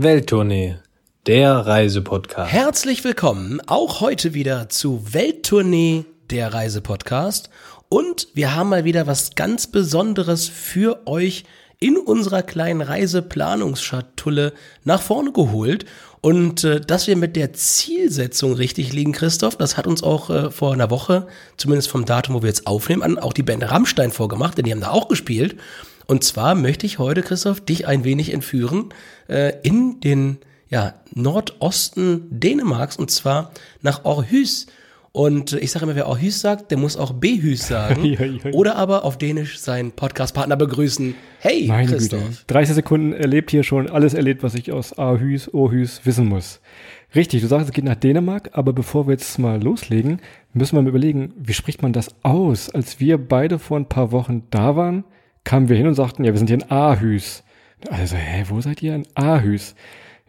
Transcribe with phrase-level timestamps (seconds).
[0.00, 0.76] Welttournee,
[1.26, 2.52] der Reisepodcast.
[2.52, 7.50] Herzlich willkommen auch heute wieder zu Welttournee, der Reisepodcast.
[7.88, 11.42] Und wir haben mal wieder was ganz Besonderes für euch
[11.80, 14.52] in unserer kleinen Reiseplanungsschatulle
[14.84, 15.84] nach vorne geholt.
[16.20, 20.52] Und äh, dass wir mit der Zielsetzung richtig liegen, Christoph, das hat uns auch äh,
[20.52, 21.26] vor einer Woche,
[21.56, 24.70] zumindest vom Datum, wo wir jetzt aufnehmen, an auch die Band Rammstein vorgemacht, denn die
[24.70, 25.56] haben da auch gespielt.
[26.10, 28.86] Und zwar möchte ich heute, Christoph, dich ein wenig entführen
[29.28, 30.38] äh, in den
[30.70, 34.68] ja, Nordosten Dänemarks und zwar nach Aarhus.
[35.12, 38.16] Und ich sage immer, wer Aarhus sagt, der muss auch Behüs sagen.
[38.52, 41.14] Oder aber auf Dänisch seinen Podcastpartner begrüßen.
[41.40, 42.24] Hey, Meine Christoph.
[42.24, 42.44] Güte.
[42.46, 46.60] 30 Sekunden erlebt hier schon alles erlebt, was ich aus Aarhus, Aarhus wissen muss.
[47.14, 50.20] Richtig, du sagst, es geht nach Dänemark, aber bevor wir jetzt mal loslegen,
[50.54, 52.70] müssen wir mal überlegen, wie spricht man das aus?
[52.70, 55.04] Als wir beide vor ein paar Wochen da waren,
[55.44, 57.44] kamen wir hin und sagten, ja, wir sind hier in Aarhus.
[57.90, 59.74] Also, hä, wo seid ihr in Aarhus?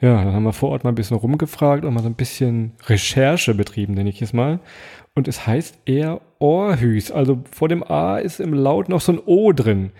[0.01, 2.71] Ja, dann haben wir vor Ort mal ein bisschen rumgefragt und mal so ein bisschen
[2.87, 4.59] Recherche betrieben, nenne ich es mal.
[5.13, 7.11] Und es heißt eher Aarhus.
[7.11, 9.91] Also vor dem A ist im Laut noch so ein O drin.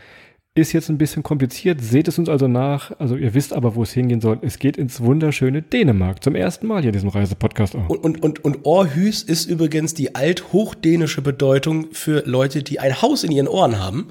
[0.56, 1.80] Ist jetzt ein bisschen kompliziert.
[1.80, 2.92] Seht es uns also nach.
[3.00, 4.40] Also ihr wisst aber, wo es hingehen soll.
[4.42, 6.24] Es geht ins wunderschöne Dänemark.
[6.24, 7.88] Zum ersten Mal hier in diesem Reisepodcast auch.
[7.88, 13.24] Und, und, und, und Aarhus ist übrigens die althochdänische Bedeutung für Leute, die ein Haus
[13.24, 14.08] in ihren Ohren haben.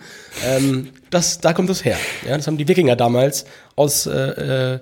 [0.46, 1.96] Ähm, das, da kommt es her.
[2.26, 3.44] Ja, das haben die Wikinger damals
[3.74, 4.80] aus äh, äh,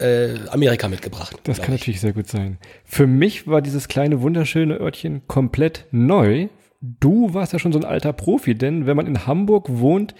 [0.00, 1.36] äh, Amerika mitgebracht.
[1.44, 1.80] Das kann ich.
[1.80, 2.58] natürlich sehr gut sein.
[2.84, 6.48] Für mich war dieses kleine wunderschöne Örtchen komplett neu.
[6.80, 10.14] Du warst ja schon so ein alter Profi, denn wenn man in Hamburg wohnt,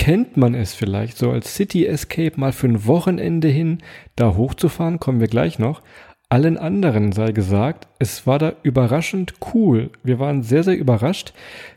[0.00, 3.80] kennt man es vielleicht so als City Escape mal für ein Wochenende hin,
[4.16, 5.82] da hochzufahren, kommen wir gleich noch.
[6.30, 9.90] Allen anderen sei gesagt, es war da überraschend cool.
[10.02, 11.34] Wir waren sehr, sehr überrascht,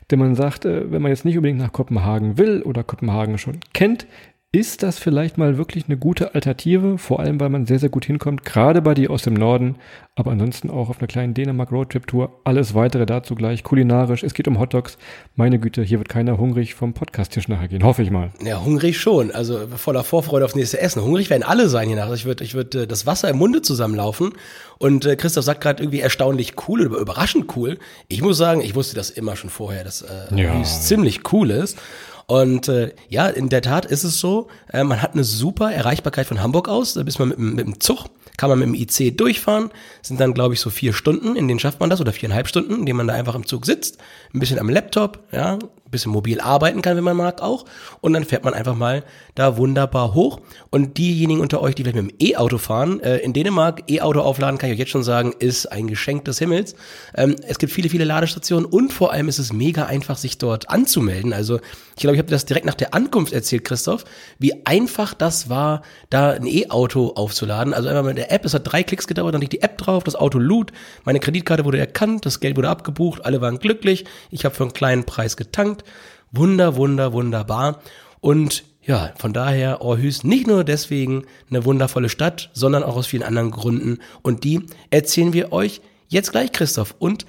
[0.10, 4.08] denn man sagte, wenn man jetzt nicht unbedingt nach Kopenhagen will oder Kopenhagen schon kennt,
[4.56, 8.06] ist das vielleicht mal wirklich eine gute Alternative, vor allem weil man sehr, sehr gut
[8.06, 9.78] hinkommt, gerade bei dir aus dem Norden,
[10.16, 12.42] aber ansonsten auch auf einer kleinen Dänemark-Roadtrip-Tour.
[12.44, 15.00] Alles weitere dazu gleich, kulinarisch, es geht um Hotdogs.
[15.36, 18.30] Meine Güte, hier wird keiner hungrig vom Podcast-Tisch nachher gehen, hoffe ich mal.
[18.46, 19.32] Ja, hungrig schon.
[19.32, 21.02] Also voller Vorfreude aufs nächste Essen.
[21.02, 22.14] Hungrig werden alle sein hier nachher.
[22.14, 24.34] Ich würde ich würd, äh, das Wasser im Munde zusammenlaufen.
[24.78, 27.80] Und äh, Christoph sagt gerade irgendwie erstaunlich cool oder überraschend cool.
[28.08, 30.52] Ich muss sagen, ich wusste das immer schon vorher, dass äh, Ja.
[30.52, 31.80] Aarhus ziemlich cool ist.
[32.28, 36.26] Und äh, ja, in der Tat ist es so, äh, man hat eine super Erreichbarkeit
[36.26, 38.06] von Hamburg aus, da bis man mit, mit dem Zug,
[38.38, 39.70] kann man mit dem IC durchfahren,
[40.02, 42.74] sind dann glaube ich so vier Stunden, in denen schafft man das, oder viereinhalb Stunden,
[42.80, 43.98] in denen man da einfach im Zug sitzt,
[44.34, 47.66] ein bisschen am Laptop, ja, ein bisschen mobil arbeiten kann, wenn man mag auch,
[48.02, 49.04] und dann fährt man einfach mal
[49.36, 50.40] da wunderbar hoch.
[50.70, 54.58] Und diejenigen unter euch, die vielleicht mit dem E-Auto fahren, äh, in Dänemark, E-Auto aufladen,
[54.58, 56.76] kann ich euch jetzt schon sagen, ist ein Geschenk des Himmels.
[57.16, 60.70] Ähm, es gibt viele, viele Ladestationen und vor allem ist es mega einfach, sich dort
[60.70, 61.34] anzumelden.
[61.34, 61.60] Also
[61.96, 64.06] ich glaube, ich habe das direkt nach der Ankunft erzählt, Christoph,
[64.40, 67.74] wie einfach das war, da ein E-Auto aufzuladen.
[67.74, 70.04] Also einfach mit der App, es hat drei Klicks gedauert, dann liegt die App drauf,
[70.04, 70.72] das Auto lud,
[71.04, 74.74] meine Kreditkarte wurde erkannt, das Geld wurde abgebucht, alle waren glücklich, ich habe für einen
[74.74, 75.84] kleinen Preis getankt.
[76.32, 77.82] Wunder, wunder, wunderbar.
[78.20, 83.24] Und ja, von daher Aarhus nicht nur deswegen eine wundervolle Stadt, sondern auch aus vielen
[83.24, 84.00] anderen Gründen.
[84.24, 86.96] Und die erzählen wir euch jetzt gleich, Christoph.
[86.98, 87.26] Und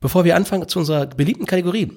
[0.00, 1.92] bevor wir anfangen zu unserer beliebten Kategorie,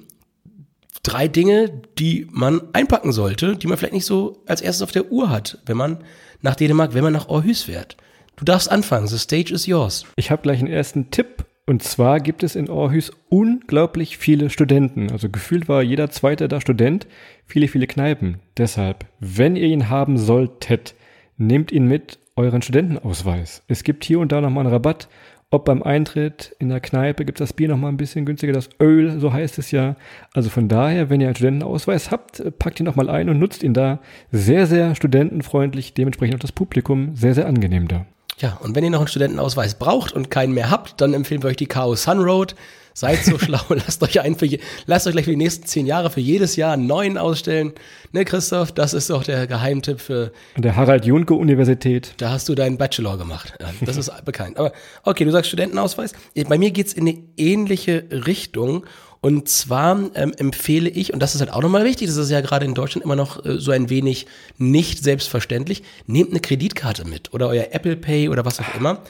[1.01, 5.11] drei Dinge, die man einpacken sollte, die man vielleicht nicht so als erstes auf der
[5.11, 6.03] Uhr hat, wenn man
[6.41, 7.97] nach Dänemark, wenn man nach Aarhus fährt.
[8.35, 9.07] Du darfst anfangen.
[9.07, 10.05] The stage is yours.
[10.15, 11.45] Ich habe gleich einen ersten Tipp.
[11.65, 15.11] Und zwar gibt es in Aarhus unglaublich viele Studenten.
[15.11, 17.07] Also gefühlt war jeder Zweite da Student.
[17.45, 18.39] Viele, viele Kneipen.
[18.57, 20.93] Deshalb, wenn ihr ihn haben solltet,
[21.37, 23.63] nehmt ihn mit euren Studentenausweis.
[23.67, 25.07] Es gibt hier und da nochmal einen Rabatt.
[25.51, 28.69] Ob beim Eintritt in der Kneipe gibt es das Bier nochmal ein bisschen günstiger, das
[28.81, 29.95] Öl, so heißt es ja.
[30.33, 33.75] Also von daher, wenn ihr einen Studentenausweis habt, packt ihn nochmal ein und nutzt ihn
[33.75, 33.99] da.
[34.31, 38.07] Sehr, sehr studentenfreundlich, dementsprechend auch das Publikum sehr, sehr angenehm da.
[38.37, 41.49] Ja, und wenn ihr noch einen Studentenausweis braucht und keinen mehr habt, dann empfehlen wir
[41.49, 42.55] euch die Chaos Sun Road.
[42.93, 45.85] Seid so schlau, lasst euch einen für je, lasst euch gleich für die nächsten zehn
[45.87, 47.73] Jahre für jedes Jahr einen neuen ausstellen.
[48.11, 52.13] Ne, Christoph, das ist doch der Geheimtipp für, An der Harald-Junke-Universität.
[52.17, 53.53] da hast du deinen Bachelor gemacht.
[53.59, 54.57] Ja, das ist bekannt.
[54.57, 54.71] Aber
[55.03, 56.13] okay, du sagst Studentenausweis.
[56.47, 58.85] Bei mir geht's in eine ähnliche Richtung.
[59.21, 62.41] Und zwar ähm, empfehle ich, und das ist halt auch nochmal wichtig, das ist ja
[62.41, 64.25] gerade in Deutschland immer noch äh, so ein wenig
[64.57, 69.01] nicht selbstverständlich, nehmt eine Kreditkarte mit oder euer Apple Pay oder was auch immer.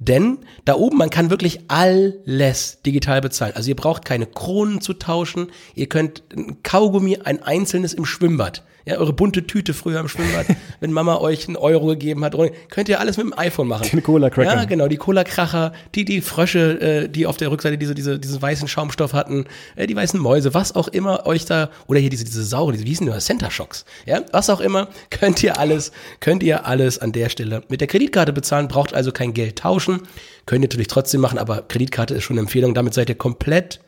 [0.00, 3.52] Denn da oben, man kann wirklich alles digital bezahlen.
[3.54, 5.48] Also ihr braucht keine Kronen zu tauschen.
[5.74, 10.46] Ihr könnt ein Kaugummi, ein einzelnes im Schwimmbad Ja, eure bunte Tüte früher im Schwimmbad,
[10.80, 12.34] wenn Mama euch einen Euro gegeben hat,
[12.70, 13.88] könnt ihr alles mit dem iPhone machen.
[13.90, 14.54] Den Cola-Cracker.
[14.54, 18.40] Ja, genau, die Cola-Kracher, die, die Frösche, äh, die auf der Rückseite diese, diese, diesen
[18.40, 19.44] weißen Schaumstoff hatten,
[19.76, 22.84] äh, die weißen Mäuse, was auch immer euch da, oder hier diese, diese Saure, diese,
[22.84, 26.98] wie hießen die, Center Shocks, ja, was auch immer, könnt ihr alles, könnt ihr alles
[26.98, 30.02] an der Stelle mit der Kreditkarte bezahlen, braucht also kein Geld tauschen,
[30.46, 33.80] könnt ihr natürlich trotzdem machen, aber Kreditkarte ist schon eine Empfehlung, damit seid ihr komplett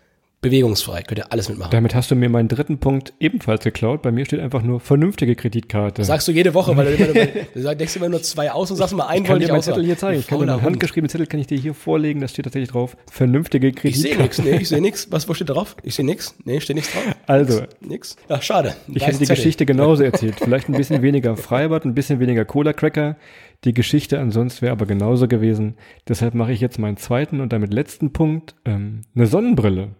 [0.43, 1.71] bewegungsfrei, könnt ihr alles mitmachen.
[1.71, 4.03] Damit hast du mir meinen dritten Punkt ebenfalls geklaut.
[4.03, 6.05] Bei mir steht einfach nur vernünftige Kreditkarte.
[6.05, 8.77] Sagst du jede Woche, weil du, immer, du sagst, denkst immer nur zwei aus und
[8.77, 10.21] sagst mal einen ich kann wollte dir ich meinen Zettel hier zeigen.
[10.21, 12.21] Ich kann dir meinen handgeschriebenen Zettel kann ich dir hier vorlegen.
[12.21, 14.11] Da steht tatsächlich drauf vernünftige Ich Kreditkarte.
[14.15, 15.07] sehe nichts, nee, ich sehe nichts.
[15.11, 15.77] Was, wo steht drauf?
[15.85, 16.35] Ich sehe nichts.
[16.45, 17.05] Nee, steht nichts drauf.
[17.27, 18.17] Also, Nix.
[18.29, 18.75] Ja, schade.
[18.93, 20.35] Ich hätte die Geschichte genauso erzählt.
[20.43, 23.17] Vielleicht ein bisschen weniger Freibad, ein bisschen weniger Cola-Cracker.
[23.65, 25.77] Die Geschichte ansonsten wäre aber genauso gewesen.
[26.09, 28.57] Deshalb mache ich jetzt meinen zweiten und damit letzten Punkt.
[28.65, 29.91] Ähm, eine Sonnenbrille.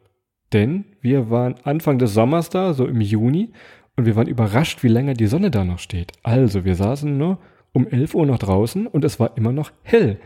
[0.53, 3.53] Denn wir waren Anfang des Sommers da, so im Juni,
[3.97, 6.13] und wir waren überrascht, wie lange die Sonne da noch steht.
[6.23, 7.39] Also, wir saßen nur
[7.73, 10.19] um 11 Uhr noch draußen und es war immer noch hell.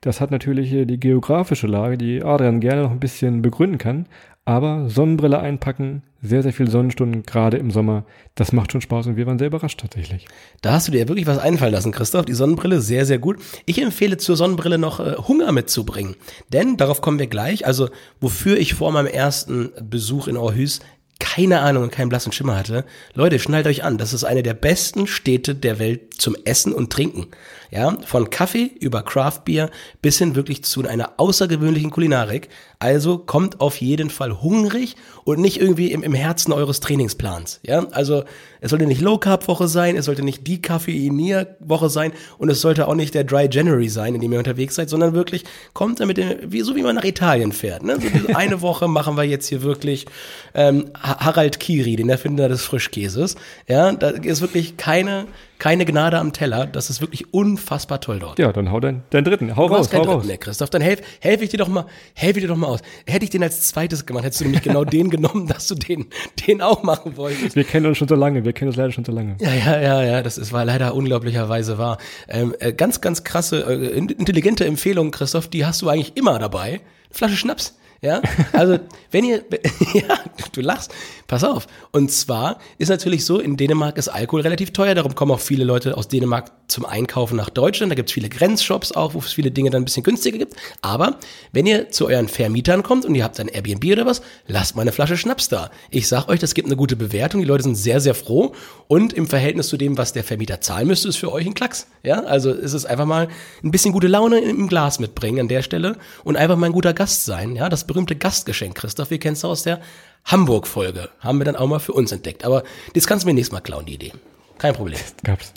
[0.00, 4.06] Das hat natürlich äh, die geografische Lage, die Adrian gerne noch ein bisschen begründen kann.
[4.44, 9.16] Aber Sonnenbrille einpacken, sehr, sehr viele Sonnenstunden, gerade im Sommer, das macht schon Spaß und
[9.16, 10.26] wir waren sehr überrascht tatsächlich.
[10.62, 12.24] Da hast du dir wirklich was einfallen lassen, Christoph.
[12.24, 13.36] Die Sonnenbrille, sehr, sehr gut.
[13.66, 16.16] Ich empfehle zur Sonnenbrille noch äh, Hunger mitzubringen.
[16.50, 17.90] Denn, darauf kommen wir gleich, also
[18.20, 20.80] wofür ich vor meinem ersten Besuch in Aarhus
[21.20, 22.84] keine Ahnung und keinen blassen Schimmer hatte.
[23.14, 26.90] Leute, schnallt euch an, das ist eine der besten Städte der Welt zum Essen und
[26.90, 27.26] Trinken.
[27.70, 29.68] Ja, von Kaffee über Craft Beer
[30.00, 32.48] bis hin wirklich zu einer außergewöhnlichen Kulinarik.
[32.78, 37.60] Also kommt auf jeden Fall hungrig und nicht irgendwie im, im Herzen eures Trainingsplans.
[37.66, 38.24] Ja, also
[38.60, 42.48] es sollte nicht Low Carb Woche sein, es sollte nicht die Kaffeinier Woche sein und
[42.48, 45.44] es sollte auch nicht der Dry January sein, in dem ihr unterwegs seid, sondern wirklich
[45.74, 46.18] kommt damit
[46.50, 47.82] wie so wie man nach Italien fährt.
[47.82, 47.98] Ne?
[48.00, 50.06] So eine Woche machen wir jetzt hier wirklich
[50.54, 53.36] ähm, Ha- Harald Kiri, den Erfinder des Frischkäses.
[53.68, 55.26] Ja, da ist wirklich keine
[55.58, 56.66] keine Gnade am Teller.
[56.66, 58.38] Das ist wirklich unfassbar toll dort.
[58.38, 59.56] Ja, dann hau deinen, deinen dritten.
[59.56, 60.26] Hau Du hast raus, hau keinen dritten raus.
[60.26, 60.70] mehr, Christoph.
[60.70, 62.80] Dann helf, helf ich dir doch mal, helf ich dir doch mal aus.
[63.06, 66.06] Hätte ich den als zweites gemacht, hättest du nämlich genau den genommen, dass du den,
[66.46, 67.56] den auch machen wolltest.
[67.56, 69.36] Wir kennen uns schon so lange, wir kennen uns leider schon so lange.
[69.40, 71.98] Ja, ja, ja, ja, das ist, war leider unglaublicherweise wahr.
[72.28, 76.38] Ähm, äh, ganz, ganz krasse, äh, in- intelligente Empfehlung, Christoph, die hast du eigentlich immer
[76.38, 76.80] dabei.
[77.10, 77.76] Flasche Schnaps.
[78.00, 78.22] Ja,
[78.52, 78.78] also
[79.10, 79.44] wenn ihr,
[79.94, 80.18] ja,
[80.52, 80.92] du lachst,
[81.26, 81.66] pass auf.
[81.90, 85.64] Und zwar ist natürlich so, in Dänemark ist Alkohol relativ teuer, darum kommen auch viele
[85.64, 87.90] Leute aus Dänemark zum Einkaufen nach Deutschland.
[87.90, 90.54] Da gibt's viele Grenzshops auch, wo es viele Dinge dann ein bisschen günstiger gibt.
[90.80, 91.18] Aber
[91.52, 94.82] wenn ihr zu euren Vermietern kommt und ihr habt ein Airbnb oder was, lasst mal
[94.82, 95.70] eine Flasche Schnaps da.
[95.90, 97.40] Ich sag euch, das gibt eine gute Bewertung.
[97.40, 98.54] Die Leute sind sehr, sehr froh.
[98.86, 101.88] Und im Verhältnis zu dem, was der Vermieter zahlen müsste, ist für euch ein Klacks.
[102.04, 103.28] Ja, also ist es einfach mal
[103.64, 106.94] ein bisschen gute Laune im Glas mitbringen an der Stelle und einfach mal ein guter
[106.94, 107.56] Gast sein.
[107.56, 109.80] Ja, das berühmte Gastgeschenk, Christoph, wir kennst du aus der
[110.24, 111.08] Hamburg-Folge.
[111.18, 112.44] Haben wir dann auch mal für uns entdeckt.
[112.44, 112.62] Aber
[112.94, 114.12] das kannst du mir nächstes Mal klauen, die Idee.
[114.58, 114.98] Kein Problem.
[115.24, 115.52] Gab's.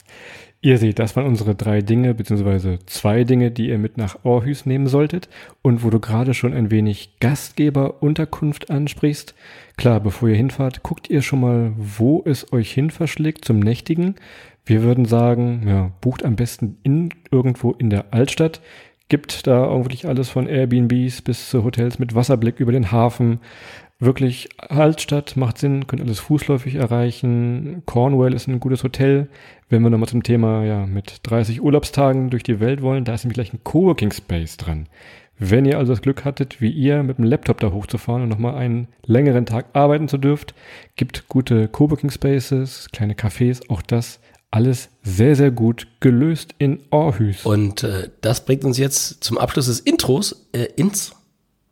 [0.64, 4.68] Ihr seht, das waren unsere drei Dinge, beziehungsweise zwei Dinge, die ihr mit nach Aarhus
[4.68, 5.28] nehmen solltet.
[5.64, 9.34] Und wo du gerade schon ein wenig Gastgeberunterkunft ansprichst.
[9.78, 14.16] Klar, bevor ihr hinfahrt, guckt ihr schon mal, wo es euch hin verschlägt zum Nächtigen.
[14.64, 18.62] Wir würden sagen, ja, bucht am besten in, irgendwo in der Altstadt.
[19.12, 23.42] Gibt da wirklich alles von Airbnbs bis zu Hotels mit Wasserblick über den Hafen.
[24.00, 27.84] Wirklich Altstadt macht Sinn, könnt alles fußläufig erreichen.
[27.86, 29.28] Cornwall ist ein gutes Hotel.
[29.68, 33.26] Wenn wir nochmal zum Thema ja mit 30 Urlaubstagen durch die Welt wollen, da ist
[33.26, 34.88] nämlich gleich ein Coworking Space dran.
[35.38, 38.56] Wenn ihr also das Glück hattet, wie ihr, mit dem Laptop da hochzufahren und nochmal
[38.56, 40.56] einen längeren Tag arbeiten zu dürft,
[40.96, 44.22] gibt gute Coworking Spaces, kleine Cafés, auch das
[44.52, 47.46] alles sehr, sehr gut gelöst in Aarhus.
[47.46, 51.14] Und äh, das bringt uns jetzt zum Abschluss des Intros äh, ins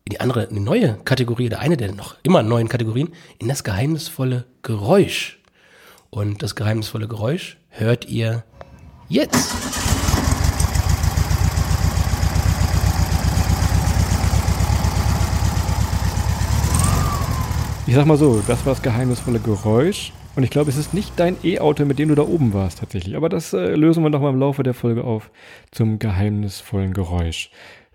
[0.06, 3.64] in die andere, eine neue Kategorie, oder eine der noch immer neuen Kategorien, in das
[3.64, 5.40] geheimnisvolle Geräusch.
[6.10, 8.44] Und das geheimnisvolle Geräusch hört ihr
[9.08, 9.54] jetzt.
[17.86, 20.12] Ich sag mal so, das war das geheimnisvolle Geräusch.
[20.36, 23.16] Und ich glaube, es ist nicht dein E-Auto, mit dem du da oben warst tatsächlich.
[23.16, 25.32] Aber das äh, lösen wir noch mal im Laufe der Folge auf
[25.72, 27.52] zum geheimnisvollen Geräusch.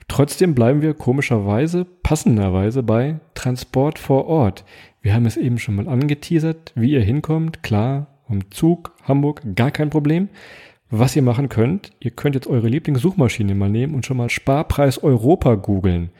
[0.09, 4.65] Trotzdem bleiben wir komischerweise, passenderweise bei Transport vor Ort.
[5.01, 7.63] Wir haben es eben schon mal angeteasert, wie ihr hinkommt.
[7.63, 10.29] Klar, um Zug, Hamburg, gar kein Problem.
[10.91, 15.03] Was ihr machen könnt, ihr könnt jetzt eure Lieblingssuchmaschine mal nehmen und schon mal Sparpreis
[15.03, 16.11] Europa googeln.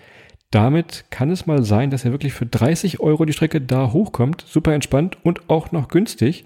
[0.55, 4.45] Damit kann es mal sein, dass ihr wirklich für 30 Euro die Strecke da hochkommt.
[4.47, 6.45] Super entspannt und auch noch günstig.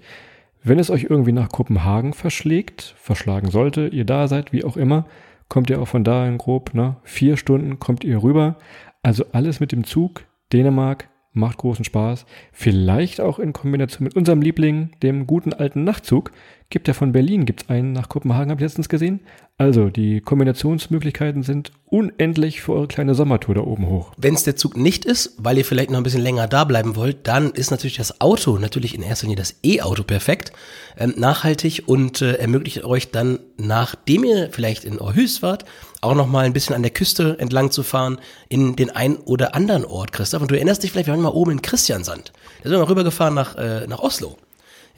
[0.63, 5.05] Wenn es euch irgendwie nach Kopenhagen verschlägt, verschlagen sollte, ihr da seid, wie auch immer,
[5.47, 8.57] kommt ihr auch von da in grob, ne, vier Stunden kommt ihr rüber.
[9.03, 12.25] Also alles mit dem Zug, Dänemark, macht großen Spaß.
[12.51, 16.31] Vielleicht auch in Kombination mit unserem Liebling, dem guten alten Nachtzug.
[16.71, 19.21] Gibt ja von Berlin, gibt's einen nach Kopenhagen, habe ich letztens gesehen.
[19.57, 24.11] Also, die Kombinationsmöglichkeiten sind unendlich für eure kleine Sommertour da oben hoch.
[24.17, 26.95] Wenn es der Zug nicht ist, weil ihr vielleicht noch ein bisschen länger da bleiben
[26.95, 30.53] wollt, dann ist natürlich das Auto, natürlich in erster Linie das E-Auto perfekt,
[30.95, 35.65] ähm, nachhaltig und äh, ermöglicht euch dann, nachdem ihr vielleicht in Orhus wart,
[36.01, 39.55] auch noch mal ein bisschen an der Küste entlang zu fahren in den ein oder
[39.55, 40.43] anderen Ort, Christoph.
[40.43, 42.31] Und du erinnerst dich vielleicht, wir waren mal oben in Christiansand.
[42.61, 44.37] Da sind wir mal rübergefahren nach, äh, nach Oslo.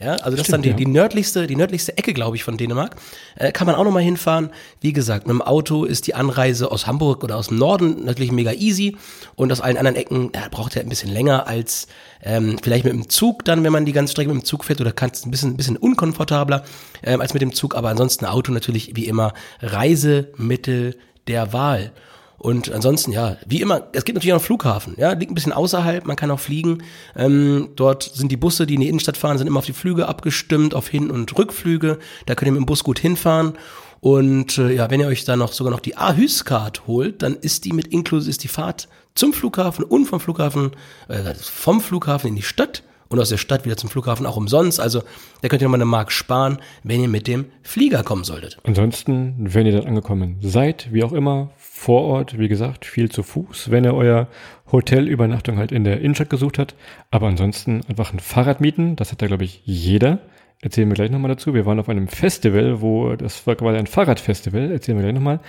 [0.02, 0.76] Ja, also das ist dann die, ja.
[0.76, 2.96] die nördlichste, die nördlichste Ecke, glaube ich, von Dänemark.
[3.36, 4.50] Äh, kann man auch noch mal hinfahren.
[4.80, 8.32] Wie gesagt, mit dem Auto ist die Anreise aus Hamburg oder aus dem Norden natürlich
[8.32, 8.98] mega easy.
[9.36, 11.88] Und aus allen anderen Ecken, da braucht er ein bisschen länger als
[12.24, 14.82] ähm, vielleicht mit dem Zug dann, wenn man die ganze Strecke mit dem Zug fährt,
[14.82, 16.64] oder kann es ein bisschen, ein bisschen unkomfortabler
[17.04, 17.76] ähm, als mit dem Zug.
[17.76, 21.92] Aber ansonsten Auto natürlich wie immer Reisemittel der Wahl.
[22.42, 25.54] Und ansonsten, ja, wie immer, es gibt natürlich auch einen Flughafen, ja, liegt ein bisschen
[25.54, 26.82] außerhalb, man kann auch fliegen.
[27.16, 30.08] Ähm, dort sind die Busse, die in die Innenstadt fahren, sind immer auf die Flüge
[30.08, 32.00] abgestimmt, auf Hin- und Rückflüge.
[32.26, 33.54] Da könnt ihr mit dem Bus gut hinfahren.
[34.00, 37.64] Und äh, ja, wenn ihr euch dann noch sogar noch die Ahus-Card holt, dann ist
[37.66, 40.72] die mit inklusive, ist die Fahrt zum Flughafen und vom Flughafen,
[41.10, 42.82] äh, vom Flughafen in die Stadt
[43.12, 44.80] und aus der Stadt wieder zum Flughafen auch umsonst.
[44.80, 45.04] Also
[45.42, 48.58] da könnt ihr nochmal eine Mark sparen, wenn ihr mit dem Flieger kommen solltet.
[48.64, 53.24] Ansonsten, wenn ihr dann angekommen seid, wie auch immer, vor Ort, wie gesagt, viel zu
[53.24, 54.28] Fuß, wenn ihr euer
[54.72, 56.76] Hotelübernachtung halt in der Innenstadt gesucht habt.
[57.10, 60.20] Aber ansonsten einfach ein Fahrrad mieten, das hat da, glaube ich, jeder.
[60.62, 61.54] Erzählen wir gleich nochmal dazu.
[61.54, 65.40] Wir waren auf einem Festival, wo das war quasi ein Fahrradfestival, erzählen wir gleich nochmal.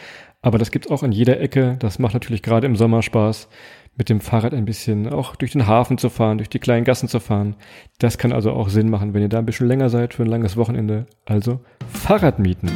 [0.41, 1.77] Aber das gibt's auch an jeder Ecke.
[1.79, 3.49] Das macht natürlich gerade im Sommer Spaß,
[3.97, 7.09] mit dem Fahrrad ein bisschen auch durch den Hafen zu fahren, durch die kleinen Gassen
[7.09, 7.57] zu fahren.
[7.99, 10.29] Das kann also auch Sinn machen, wenn ihr da ein bisschen länger seid für ein
[10.29, 11.07] langes Wochenende.
[11.27, 11.61] Also
[11.93, 12.71] Fahrrad mieten.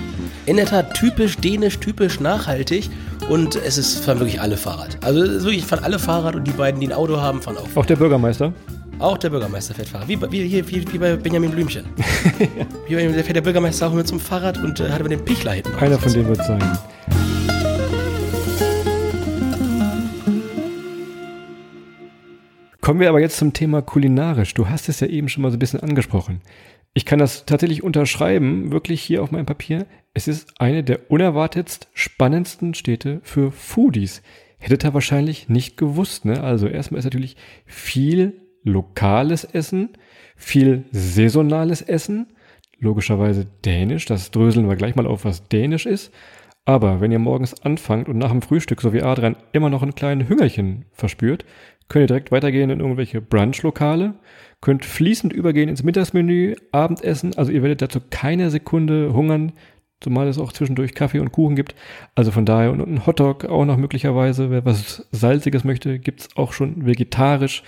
[0.44, 2.90] In der Tat typisch dänisch, typisch nachhaltig
[3.30, 4.98] und es ist fahren wirklich alle Fahrrad.
[5.02, 7.76] Also wirklich fahren alle Fahrrad und die beiden, die ein Auto haben, fahren auch.
[7.80, 8.52] Auch der Bürgermeister.
[8.98, 10.08] Auch der Bürgermeister fährt Fahrrad.
[10.08, 11.84] Wie, bei- wie, hier, wie, wie bei Benjamin Blümchen.
[12.88, 15.24] wie bei, der fährt der Bürgermeister auch mit zum Fahrrad und äh, hat über den
[15.24, 15.74] Pichler hinten.
[15.76, 16.62] Einer von denen wird sein.
[22.86, 24.54] Kommen wir aber jetzt zum Thema kulinarisch.
[24.54, 26.40] Du hast es ja eben schon mal so ein bisschen angesprochen.
[26.94, 29.86] Ich kann das tatsächlich unterschreiben, wirklich hier auf meinem Papier.
[30.14, 34.22] Es ist eine der unerwartetst spannendsten Städte für Foodies.
[34.58, 36.44] Hättet ihr wahrscheinlich nicht gewusst, ne?
[36.44, 39.88] Also erstmal ist natürlich viel lokales Essen,
[40.36, 42.28] viel saisonales Essen,
[42.78, 44.04] logischerweise dänisch.
[44.04, 46.12] Das dröseln wir gleich mal auf, was dänisch ist.
[46.66, 49.94] Aber wenn ihr morgens anfangt und nach dem Frühstück, so wie Adrian, immer noch ein
[49.94, 51.44] kleines Hüngerchen verspürt,
[51.88, 54.14] könnt ihr direkt weitergehen in irgendwelche Brunchlokale,
[54.60, 57.36] könnt fließend übergehen ins Mittagsmenü, Abendessen.
[57.36, 59.52] Also ihr werdet dazu keine Sekunde hungern,
[60.00, 61.74] zumal es auch zwischendurch Kaffee und Kuchen gibt.
[62.14, 64.50] Also von daher und ein Hotdog auch noch möglicherweise.
[64.50, 67.62] Wer was Salziges möchte, gibt's auch schon vegetarisch.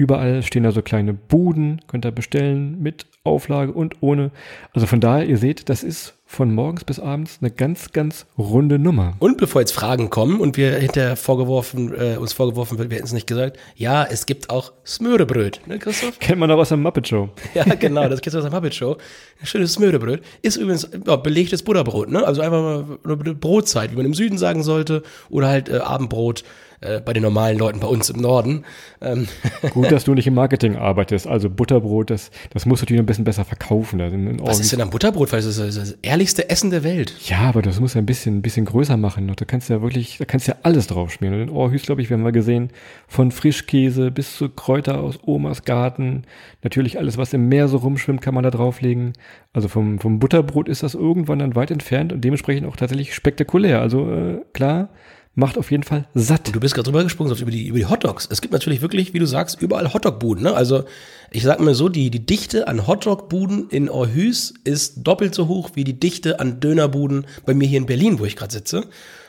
[0.00, 4.30] Überall stehen da so kleine Buden, könnt ihr bestellen mit Auflage und ohne.
[4.72, 8.78] Also von daher, ihr seht, das ist von morgens bis abends eine ganz, ganz runde
[8.78, 9.12] Nummer.
[9.18, 13.08] Und bevor jetzt Fragen kommen und wir hinterher vorgeworfen, äh, uns vorgeworfen wird, wir hätten
[13.08, 16.18] es nicht gesagt, ja, es gibt auch Smörebröt, ne, Christoph?
[16.18, 17.28] Kennt man doch aus der Muppet Show.
[17.54, 18.96] Ja, genau, das kennst du aus der Muppet Show.
[19.38, 20.22] Ein schönes Smörebröt.
[20.40, 22.26] Ist übrigens ja, belegtes Butterbrot, ne?
[22.26, 25.02] Also einfach mal eine Brotzeit, wie man im Süden sagen sollte.
[25.28, 26.42] Oder halt äh, Abendbrot
[26.80, 28.64] äh, bei den normalen Leuten bei uns im Norden.
[29.00, 29.28] Ähm,
[29.70, 31.26] Gut, dass du nicht im Marketing arbeitest.
[31.26, 34.00] Also Butterbrot, das, das musst du natürlich ein bisschen besser verkaufen.
[34.42, 35.32] Was ist denn am Butterbrot?
[35.32, 37.14] Weil das ist das ehrlichste Essen der Welt.
[37.26, 39.30] Ja, aber das muss ja ein bisschen, ein bisschen größer machen.
[39.34, 41.34] Da kannst du ja wirklich, da kannst du ja alles drauf schmieren.
[41.34, 42.70] Und in Orhus, glaube ich, wir haben mal gesehen,
[43.06, 46.22] von Frischkäse bis zu Kräuter aus Omas Garten.
[46.62, 49.12] Natürlich alles, was im Meer so rumschwimmt, kann man da drauflegen.
[49.52, 53.80] Also vom, vom Butterbrot ist das irgendwann dann weit entfernt und dementsprechend auch tatsächlich spektakulär.
[53.80, 54.88] Also äh, klar,
[55.34, 56.54] macht auf jeden Fall satt.
[56.54, 58.28] Du bist gerade drüber gesprungen über die, über die Hotdogs.
[58.30, 60.44] Es gibt natürlich wirklich, wie du sagst, überall Hotdog-Buden.
[60.44, 60.54] Ne?
[60.54, 60.84] Also
[61.30, 65.70] ich sag mir so, die, die Dichte an Hotdog-Buden in Orhus ist doppelt so hoch
[65.74, 68.84] wie die Dichte an Dönerbuden bei mir hier in Berlin, wo ich gerade sitze.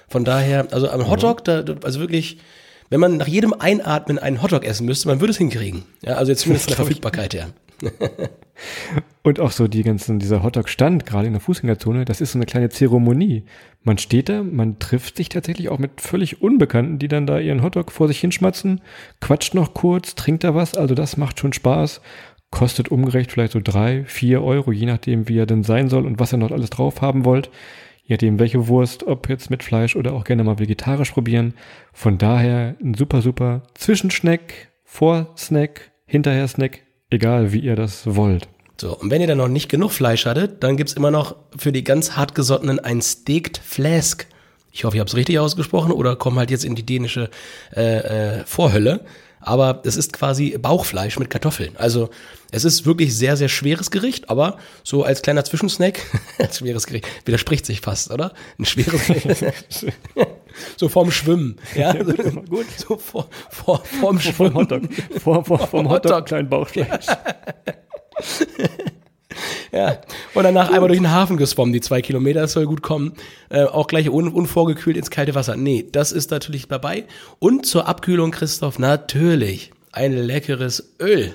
[0.10, 2.40] Von daher, also am Hotdog, da, also wirklich,
[2.90, 5.84] wenn man nach jedem Einatmen einen Hotdog essen müsste, man würde es hinkriegen.
[6.04, 7.50] Ja, also jetzt zumindest von der Verfügbarkeit her.
[9.24, 12.48] Und auch so die ganzen, dieser Hotdog-Stand, gerade in der Fußgängerzone, das ist so eine
[12.48, 13.44] kleine Zeremonie.
[13.84, 17.62] Man steht da, man trifft sich tatsächlich auch mit völlig Unbekannten, die dann da ihren
[17.62, 18.82] Hotdog vor sich hinschmatzen,
[19.20, 22.02] quatscht noch kurz, trinkt da was, also das macht schon Spaß.
[22.50, 26.20] Kostet umgerechnet vielleicht so drei, vier Euro, je nachdem, wie er denn sein soll und
[26.20, 27.52] was ihr noch alles drauf haben wollt.
[28.04, 31.54] Je nachdem, welche Wurst, ob jetzt mit Fleisch oder auch gerne mal vegetarisch probieren.
[31.94, 38.50] Von daher ein super, super Zwischensnack, Vorsnack, Hinterher-Snack, egal wie ihr das wollt.
[38.82, 41.72] So, und wenn ihr dann noch nicht genug Fleisch hattet, dann gibt's immer noch für
[41.72, 44.26] die ganz hartgesottenen ein Staked Flask.
[44.72, 47.30] Ich hoffe, ich habe es richtig ausgesprochen oder komme halt jetzt in die dänische
[47.76, 49.02] äh, äh, Vorhölle.
[49.40, 51.76] aber es ist quasi Bauchfleisch mit Kartoffeln.
[51.78, 52.10] Also
[52.50, 56.00] es ist wirklich sehr, sehr schweres Gericht, aber so als kleiner Zwischensnack,
[56.52, 58.34] schweres Gericht, widerspricht sich fast, oder?
[58.58, 59.46] Ein schweres Gericht.
[60.78, 61.58] so vorm Schwimmen.
[61.76, 62.66] Ja, Ja, gut.
[62.78, 64.56] So vor, vor, vorm Vom Schwimmen.
[64.56, 64.82] Hotdog.
[65.20, 66.26] Vor, vor, vom Hotdog, Hotdog.
[66.26, 67.06] kleinen Bauchfleisch.
[69.72, 70.02] Ja.
[70.34, 73.14] Und danach einmal durch den Hafen geschwommen, die zwei Kilometer, das soll gut kommen.
[73.50, 75.56] Äh, auch gleich un unvorgekühlt ins kalte Wasser.
[75.56, 77.06] Nee, das ist natürlich dabei.
[77.40, 81.34] Und zur Abkühlung, Christoph, natürlich ein leckeres Öl.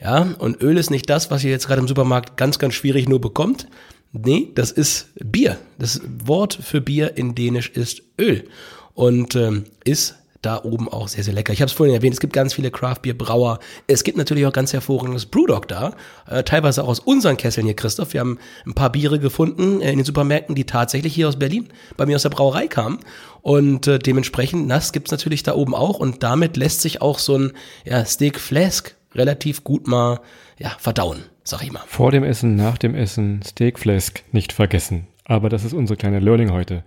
[0.00, 3.08] Ja, und Öl ist nicht das, was ihr jetzt gerade im Supermarkt ganz, ganz schwierig
[3.08, 3.68] nur bekommt.
[4.12, 5.58] Nee, das ist Bier.
[5.78, 8.48] Das Wort für Bier in Dänisch ist Öl.
[8.94, 11.52] Und ähm, ist da oben auch sehr, sehr lecker.
[11.52, 13.58] Ich habe es vorhin erwähnt, es gibt ganz viele Craft-Bier-Brauer.
[13.86, 15.94] Es gibt natürlich auch ganz hervorragendes Brewdog da.
[16.26, 18.14] Äh, teilweise auch aus unseren Kesseln hier, Christoph.
[18.14, 21.68] Wir haben ein paar Biere gefunden äh, in den Supermärkten, die tatsächlich hier aus Berlin
[21.96, 23.00] bei mir aus der Brauerei kamen.
[23.42, 25.98] Und äh, dementsprechend, das gibt's natürlich da oben auch.
[25.98, 27.52] Und damit lässt sich auch so ein
[27.84, 30.20] ja, Steak Flask relativ gut mal
[30.58, 31.82] ja, verdauen, sag ich mal.
[31.86, 35.06] Vor dem Essen, nach dem Essen, Steakflask nicht vergessen.
[35.24, 36.84] Aber das ist unsere kleine Learning heute.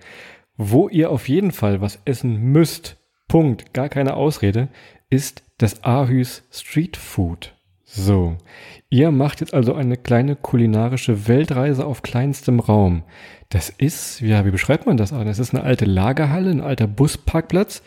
[0.57, 2.97] Wo ihr auf jeden Fall was essen müsst,
[3.33, 4.67] Punkt, gar keine Ausrede,
[5.09, 7.55] ist das Aarhus Street Food.
[7.83, 8.37] So,
[8.91, 13.01] ihr macht jetzt also eine kleine kulinarische Weltreise auf kleinstem Raum.
[13.49, 15.09] Das ist, ja, wie beschreibt man das?
[15.09, 17.81] Das ist eine alte Lagerhalle, ein alter Busparkplatz,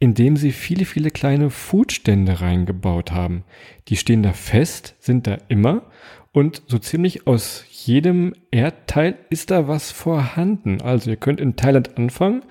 [0.00, 3.44] in dem sie viele, viele kleine Foodstände reingebaut haben.
[3.88, 5.84] Die stehen da fest, sind da immer
[6.32, 10.82] und so ziemlich aus jedem Erdteil ist da was vorhanden.
[10.82, 12.42] Also ihr könnt in Thailand anfangen,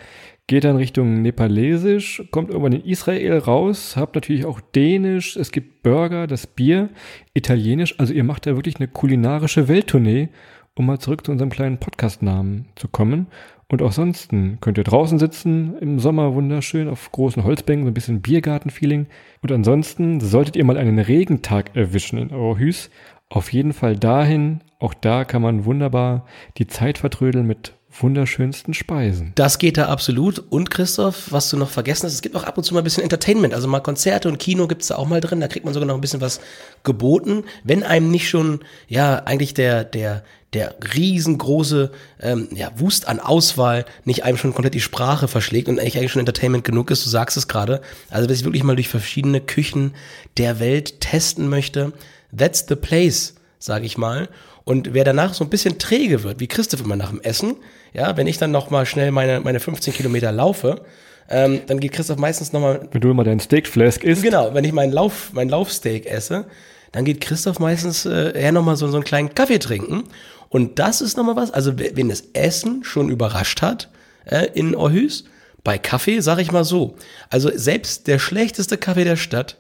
[0.50, 5.84] geht dann Richtung Nepalesisch, kommt irgendwann in Israel raus, habt natürlich auch Dänisch, es gibt
[5.84, 6.90] Burger, das Bier,
[7.36, 8.00] Italienisch.
[8.00, 10.30] Also ihr macht da wirklich eine kulinarische Welttournee,
[10.74, 13.28] um mal zurück zu unserem kleinen Podcast-Namen zu kommen.
[13.68, 17.94] Und auch sonst könnt ihr draußen sitzen, im Sommer wunderschön, auf großen Holzbänken, so ein
[17.94, 19.06] bisschen Biergarten-Feeling.
[19.44, 22.90] Und ansonsten solltet ihr mal einen Regentag erwischen in Aarhus,
[23.30, 24.62] auf jeden Fall dahin.
[24.80, 26.26] Auch da kann man wunderbar
[26.58, 29.32] die Zeit vertrödeln mit wunderschönsten Speisen.
[29.36, 30.40] Das geht da absolut.
[30.50, 32.84] Und Christoph, was du noch vergessen hast, es gibt auch ab und zu mal ein
[32.84, 33.54] bisschen Entertainment.
[33.54, 35.40] Also mal Konzerte und Kino gibt's da auch mal drin.
[35.40, 36.40] Da kriegt man sogar noch ein bisschen was
[36.84, 37.44] geboten.
[37.64, 41.92] Wenn einem nicht schon, ja, eigentlich der, der, der riesengroße
[42.22, 46.12] ähm, ja, Wust an Auswahl nicht einem schon komplett die Sprache verschlägt und eigentlich, eigentlich
[46.12, 47.82] schon Entertainment genug ist, du sagst es gerade.
[48.10, 49.94] Also wer sich wirklich mal durch verschiedene Küchen
[50.38, 51.94] der Welt testen möchte,
[52.36, 54.30] that's the place, sage ich mal.
[54.64, 57.58] Und wer danach so ein bisschen träge wird, wie Christoph immer nach dem Essen,
[57.94, 60.82] ja, wenn ich dann noch mal schnell meine, meine 15 Kilometer laufe,
[61.30, 64.64] ähm, dann geht Christoph meistens noch mal, Wenn du immer dein Steakflask isst, genau, wenn
[64.64, 66.46] ich meinen Lauf, mein Laufsteak esse,
[66.92, 70.06] dann geht Christoph meistens äh, eher noch mal so, so einen kleinen Kaffee trinken.
[70.50, 73.90] Und das ist noch mal was, also wen das Essen schon überrascht hat
[74.26, 75.26] äh, in Aarhus,
[75.64, 76.96] bei Kaffee sage ich mal so,
[77.30, 79.58] also selbst der schlechteste Kaffee der Stadt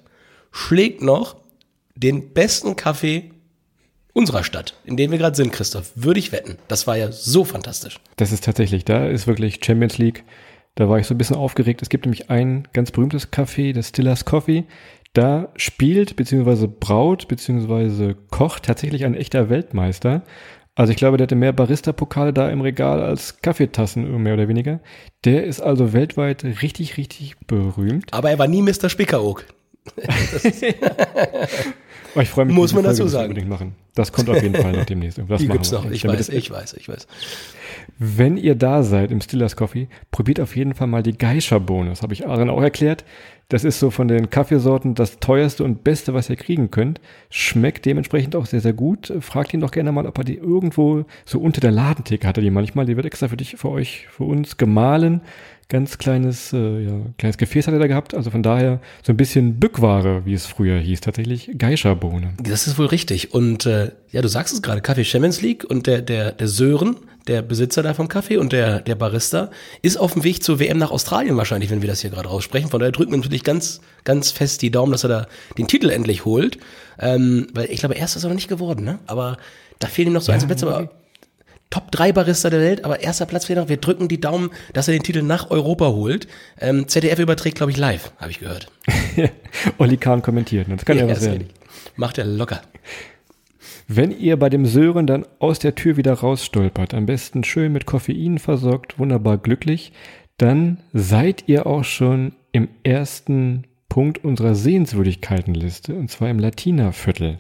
[0.51, 1.35] schlägt noch
[1.95, 3.31] den besten Kaffee
[4.19, 6.57] unserer Stadt, in dem wir gerade sind, Christoph, würde ich wetten.
[6.67, 8.01] Das war ja so fantastisch.
[8.17, 10.25] Das ist tatsächlich, da ist wirklich Champions League.
[10.75, 11.81] Da war ich so ein bisschen aufgeregt.
[11.81, 14.65] Es gibt nämlich ein ganz berühmtes Café, das Stillers Coffee.
[15.13, 20.23] Da spielt beziehungsweise braut beziehungsweise kocht tatsächlich ein echter Weltmeister.
[20.75, 24.81] Also ich glaube, der hatte mehr Barista-Pokale da im Regal als Kaffeetassen, mehr oder weniger.
[25.23, 28.13] Der ist also weltweit richtig, richtig berühmt.
[28.13, 28.89] Aber er war nie Mr.
[28.89, 29.45] Spickeroog.
[32.15, 33.29] Oh, ich freue mich, Muss man Folge dazu sagen.
[33.29, 33.75] unbedingt machen.
[33.95, 35.19] Das kommt auf jeden Fall noch demnächst.
[35.27, 35.79] Das Die gibt's wir.
[35.79, 35.91] noch.
[35.91, 37.07] Ich weiß, ich weiß, ich weiß.
[37.97, 41.89] Wenn ihr da seid im Stillers Coffee, probiert auf jeden Fall mal die Geisha-Bohne.
[41.89, 43.03] Das habe ich Aaron auch erklärt.
[43.49, 47.01] Das ist so von den Kaffeesorten das teuerste und beste, was ihr kriegen könnt.
[47.29, 49.11] Schmeckt dementsprechend auch sehr, sehr gut.
[49.21, 52.43] Fragt ihn doch gerne mal, ob er die irgendwo so unter der Ladentheke hat er
[52.43, 52.85] die manchmal.
[52.85, 55.21] Die wird extra für dich, für euch, für uns gemahlen.
[55.71, 58.15] Ganz kleines, äh, ja, kleines Gefäß hat er da gehabt.
[58.15, 61.01] Also von daher so ein bisschen Bückware, wie es früher hieß.
[61.01, 62.33] Tatsächlich Geisha-Bohne.
[62.41, 63.35] Das ist wohl richtig.
[63.35, 66.95] Und äh, ja, du sagst es gerade, Kaffee Champions League und der, der, der Sören,
[67.27, 69.51] der Besitzer da vom Kaffee und der, der Barista,
[69.83, 72.69] ist auf dem Weg zur WM nach Australien wahrscheinlich, wenn wir das hier gerade aussprechen.
[72.69, 75.27] Von daher drücken wir natürlich ganz, ganz fest die Daumen, dass er da
[75.59, 76.57] den Titel endlich holt.
[76.97, 78.97] Ähm, weil ich glaube, erst ist er noch nicht geworden, ne?
[79.05, 79.37] Aber
[79.77, 80.65] da fehlen ihm noch so ein, zwei Plätze.
[80.65, 80.89] Aber
[81.69, 83.69] Top 3 Barista der Welt, aber erster Platz fehlt noch.
[83.69, 86.27] Wir drücken die Daumen, dass er den Titel nach Europa holt.
[86.59, 88.71] Ähm, ZDF überträgt, glaube ich, live, habe ich gehört.
[89.77, 90.67] Olli Kahn kommentiert.
[90.69, 91.49] Das kann ja, was ist werden.
[91.95, 92.61] Macht er locker.
[93.87, 97.85] Wenn ihr bei dem Sören dann aus der Tür wieder rausstolpert, am besten schön mit
[97.85, 99.93] Koffein versorgt, wunderbar glücklich,
[100.37, 107.39] dann seid ihr auch schon im ersten Punkt unserer Sehenswürdigkeitenliste, und zwar im Latina-Viertel.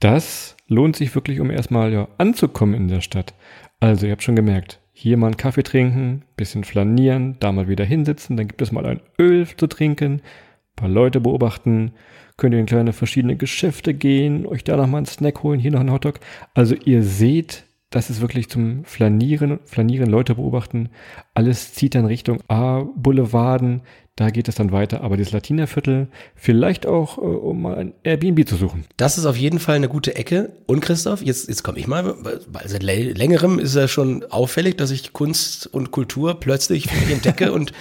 [0.00, 3.34] Das lohnt sich wirklich, um erstmal ja, anzukommen in der Stadt.
[3.80, 7.84] Also, ihr habt schon gemerkt, hier mal einen Kaffee trinken, bisschen flanieren, da mal wieder
[7.84, 10.22] hinsitzen, dann gibt es mal ein Öl zu trinken,
[10.76, 11.92] paar Leute beobachten,
[12.36, 15.80] könnt ihr in kleine verschiedene Geschäfte gehen, euch da nochmal einen Snack holen, hier noch
[15.80, 16.20] einen Hotdog.
[16.54, 20.88] Also ihr seht, das ist wirklich zum Flanieren, Flanieren, Leute beobachten.
[21.34, 23.82] Alles zieht dann Richtung A, Boulevarden,
[24.16, 25.02] da geht es dann weiter.
[25.02, 28.84] Aber das Latinerviertel, vielleicht auch, äh, um mal ein Airbnb zu suchen.
[28.96, 30.52] Das ist auf jeden Fall eine gute Ecke.
[30.66, 34.90] Und Christoph, jetzt, jetzt komme ich mal, weil seit längerem ist ja schon auffällig, dass
[34.90, 37.72] ich Kunst und Kultur plötzlich entdecke und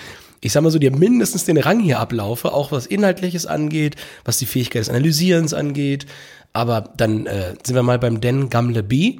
[0.43, 3.95] ich sag mal so, dir mindestens den Rang hier ablaufe, auch was Inhaltliches angeht,
[4.25, 6.07] was die Fähigkeit des Analysierens angeht.
[6.51, 9.19] Aber dann äh, sind wir mal beim Den Gamle B.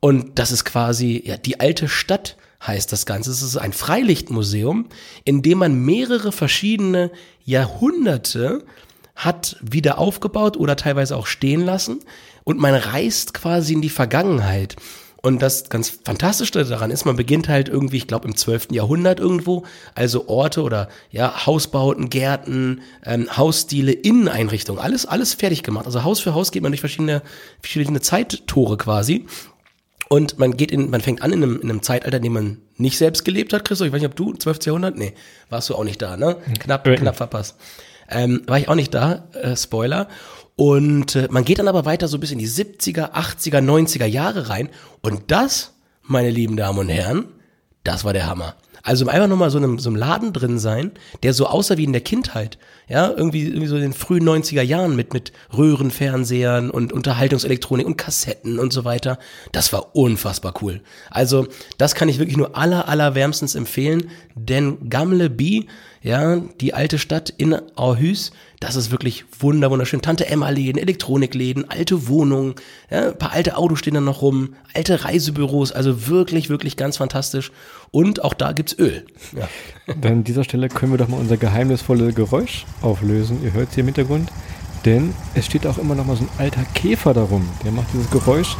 [0.00, 3.30] Und das ist quasi, ja, die alte Stadt heißt das Ganze.
[3.30, 4.86] Es ist ein Freilichtmuseum,
[5.24, 7.10] in dem man mehrere verschiedene
[7.44, 8.64] Jahrhunderte
[9.16, 12.00] hat wieder aufgebaut oder teilweise auch stehen lassen.
[12.44, 14.76] Und man reist quasi in die Vergangenheit.
[15.20, 18.68] Und das ganz Fantastische daran ist, man beginnt halt irgendwie, ich glaube, im 12.
[18.70, 19.64] Jahrhundert irgendwo,
[19.96, 25.86] also Orte oder ja, Hausbauten, Gärten, ähm, Hausstile, Inneneinrichtungen, alles, alles fertig gemacht.
[25.86, 27.22] Also Haus für Haus geht man durch verschiedene,
[27.60, 29.26] verschiedene Zeittore quasi.
[30.08, 32.58] Und man geht in, man fängt an in einem, in einem Zeitalter, in dem man
[32.76, 33.86] nicht selbst gelebt hat, Christoph.
[33.86, 34.64] Ich weiß nicht, ob du, 12.
[34.64, 34.96] Jahrhundert?
[34.96, 35.12] Nee,
[35.50, 36.36] warst du auch nicht da, ne?
[36.60, 37.56] Knapp, knapp verpasst.
[38.10, 40.08] Ähm, war ich auch nicht da, äh, Spoiler.
[40.56, 44.48] Und äh, man geht dann aber weiter so bis in die 70er, 80er, 90er Jahre
[44.48, 44.70] rein.
[45.02, 47.26] Und das, meine lieben Damen und Herren,
[47.84, 48.56] das war der Hammer.
[48.82, 51.92] Also einfach nochmal so einem, so einem Laden drin sein, der so aussah wie in
[51.92, 52.58] der Kindheit.
[52.88, 57.96] Ja, irgendwie, irgendwie so in den frühen 90er Jahren mit, mit Röhrenfernsehern und Unterhaltungselektronik und
[57.96, 59.18] Kassetten und so weiter.
[59.52, 60.80] Das war unfassbar cool.
[61.10, 65.66] Also, das kann ich wirklich nur aller, aller wärmstens empfehlen, denn Gamle B
[66.02, 70.02] ja, die alte Stadt in Aarhus, das ist wirklich wunder, wunderschön.
[70.02, 72.54] Tante Emma-Läden, Elektronikläden, alte Wohnungen,
[72.90, 76.96] ja, ein paar alte Autos stehen da noch rum, alte Reisebüros, also wirklich, wirklich ganz
[76.96, 77.52] fantastisch.
[77.90, 79.06] Und auch da gibt's Öl.
[79.36, 79.48] Ja.
[80.00, 83.42] Dann an dieser Stelle können wir doch mal unser geheimnisvolle Geräusch auflösen.
[83.42, 84.30] Ihr hört es hier im Hintergrund.
[84.84, 87.48] Denn es steht auch immer noch mal so ein alter Käfer darum.
[87.64, 88.56] Der macht dieses Geräusch.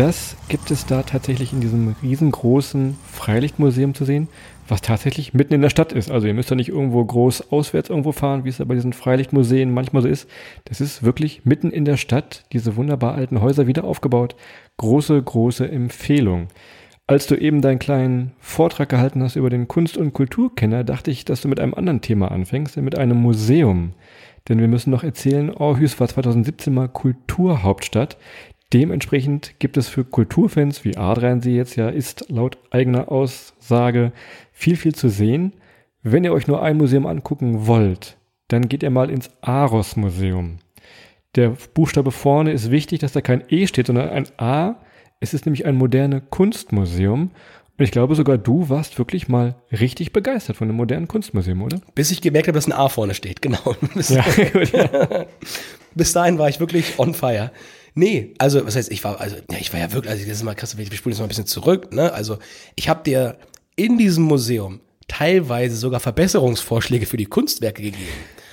[0.00, 4.28] Das gibt es da tatsächlich in diesem riesengroßen Freilichtmuseum zu sehen
[4.70, 6.10] was tatsächlich mitten in der Stadt ist.
[6.10, 8.92] Also ihr müsst ja nicht irgendwo groß auswärts irgendwo fahren, wie es ja bei diesen
[8.92, 10.28] Freilichtmuseen manchmal so ist.
[10.64, 14.36] Das ist wirklich mitten in der Stadt, diese wunderbar alten Häuser wieder aufgebaut.
[14.76, 16.48] Große, große Empfehlung.
[17.06, 21.24] Als du eben deinen kleinen Vortrag gehalten hast über den Kunst- und Kulturkenner, dachte ich,
[21.24, 23.94] dass du mit einem anderen Thema anfängst, mit einem Museum.
[24.48, 28.16] Denn wir müssen noch erzählen, Aarhus war 2017 mal Kulturhauptstadt.
[28.72, 34.12] Dementsprechend gibt es für Kulturfans, wie Adrian sie jetzt ja ist, laut eigener Aussage,
[34.52, 35.54] viel, viel zu sehen.
[36.02, 38.16] Wenn ihr euch nur ein Museum angucken wollt,
[38.48, 40.58] dann geht ihr mal ins Aros Museum.
[41.34, 44.76] Der Buchstabe vorne ist wichtig, dass da kein E steht, sondern ein A.
[45.20, 47.30] Es ist nämlich ein moderne Kunstmuseum.
[47.78, 51.80] Und ich glaube, sogar du warst wirklich mal richtig begeistert von einem modernen Kunstmuseum, oder?
[51.94, 53.76] Bis ich gemerkt habe, dass ein A vorne steht, genau.
[54.08, 55.26] Ja, gut, ja.
[55.94, 57.50] Bis dahin war ich wirklich on fire.
[58.00, 60.42] Nee, also was heißt, ich war, also ja, ich war ja wirklich, also das ist
[60.42, 62.10] mal krass, wir spulen jetzt mal ein bisschen zurück, ne?
[62.14, 62.38] Also
[62.74, 63.36] ich habe dir
[63.76, 68.08] in diesem Museum teilweise sogar Verbesserungsvorschläge für die Kunstwerke gegeben.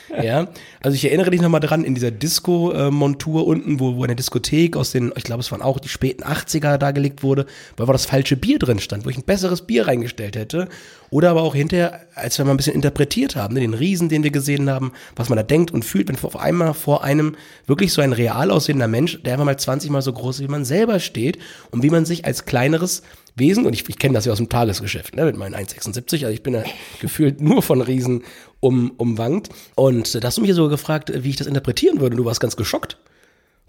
[0.10, 0.48] Ja,
[0.82, 4.78] also ich erinnere dich nochmal dran, in dieser Disco-Montur unten, wo, wo in der Diskothek
[4.78, 8.06] aus den, ich glaube, es waren auch die späten 80er dargelegt wurde, weil wo das
[8.06, 10.70] falsche Bier drin stand, wo ich ein besseres Bier reingestellt hätte.
[11.10, 14.24] Oder aber auch hinterher, als wir mal ein bisschen interpretiert haben, ne, den Riesen, den
[14.24, 17.93] wir gesehen haben, was man da denkt und fühlt, wenn auf einmal vor einem wirklich
[17.93, 20.65] so ein real aussehender Mensch, der einfach mal 20 Mal so groß ist, wie man
[20.65, 21.38] selber steht
[21.72, 23.04] und wie man sich als kleineres
[23.39, 26.28] Wesen, und ich, ich kenne das ja aus dem Tagesgeschäft, ne, mit meinen 1,76, also
[26.28, 26.63] ich bin ja
[27.00, 28.23] gefühlt nur von Riesen
[28.60, 29.50] um, umwankt.
[29.76, 32.39] Und da hast du mich so gefragt, wie ich das interpretieren würde, und du warst
[32.39, 32.97] ganz geschockt.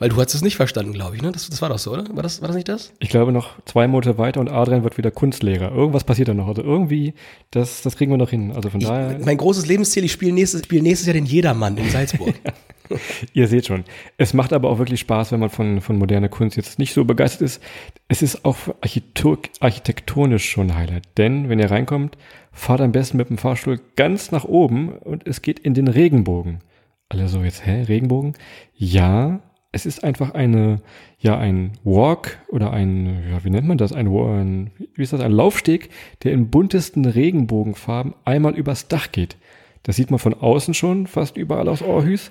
[0.01, 1.33] Weil du hast es nicht verstanden, glaube ich, ne?
[1.33, 2.05] Das, das war doch so, oder?
[2.15, 2.93] War das, war das nicht das?
[3.01, 5.73] Ich glaube noch zwei Monate weiter und Adrian wird wieder Kunstlehrer.
[5.73, 6.47] Irgendwas passiert da noch.
[6.47, 7.15] Also irgendwie,
[7.51, 8.53] das, das kriegen wir noch hin.
[8.53, 9.19] Also von ich, daher.
[9.25, 12.35] Mein großes Lebensziel, ich spiele nächstes, spiel nächstes Jahr den Jedermann in Salzburg.
[13.33, 13.85] Ihr seht schon.
[14.17, 17.05] Es macht aber auch wirklich Spaß, wenn man von, von moderner Kunst jetzt nicht so
[17.05, 17.63] begeistert ist.
[18.09, 21.05] Es ist auch architektonisch schon Highlight.
[21.17, 22.17] Denn wenn ihr reinkommt,
[22.53, 26.61] fahrt am besten mit dem Fahrstuhl ganz nach oben und es geht in den Regenbogen.
[27.09, 28.35] Alle so jetzt, hä, Regenbogen?
[28.75, 29.41] Ja,
[29.73, 30.81] es ist einfach eine,
[31.19, 33.93] ja, ein Walk oder ein, ja, wie nennt man das?
[33.93, 35.21] Ein, ein, wie ist das?
[35.21, 35.91] Ein Laufsteg,
[36.23, 39.37] der in buntesten Regenbogenfarben einmal übers Dach geht.
[39.83, 42.31] Das sieht man von außen schon fast überall aus Aarhus.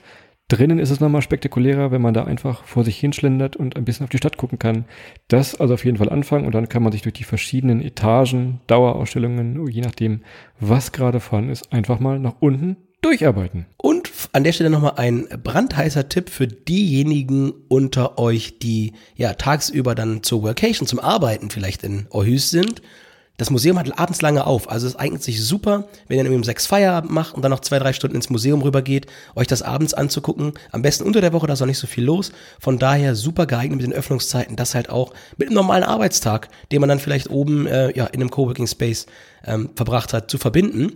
[0.50, 4.06] Drinnen ist es nochmal spektakulärer, wenn man da einfach vor sich hinschlendert und ein bisschen
[4.06, 4.86] auf die Stadt gucken kann.
[5.28, 8.62] Das also auf jeden Fall anfangen und dann kann man sich durch die verschiedenen Etagen,
[8.68, 10.22] Dauerausstellungen, je nachdem,
[10.58, 13.66] was gerade vorhanden ist, einfach mal nach unten durcharbeiten.
[13.76, 19.96] Und an der Stelle nochmal ein brandheißer Tipp für diejenigen unter euch, die ja tagsüber
[19.96, 22.82] dann zur Workation, zum Arbeiten vielleicht in Aarhus sind.
[23.38, 26.44] Das Museum hat abends lange auf, also es eignet sich super, wenn ihr irgendwie um
[26.44, 29.94] sechs Feierabend macht und dann noch zwei, drei Stunden ins Museum rübergeht, euch das abends
[29.94, 30.54] anzugucken.
[30.72, 32.32] Am besten unter der Woche, da ist auch nicht so viel los.
[32.60, 36.82] Von daher super geeignet mit den Öffnungszeiten, das halt auch mit einem normalen Arbeitstag, den
[36.82, 39.06] man dann vielleicht oben äh, ja, in einem Coworking Space
[39.46, 40.94] ähm, verbracht hat, zu verbinden.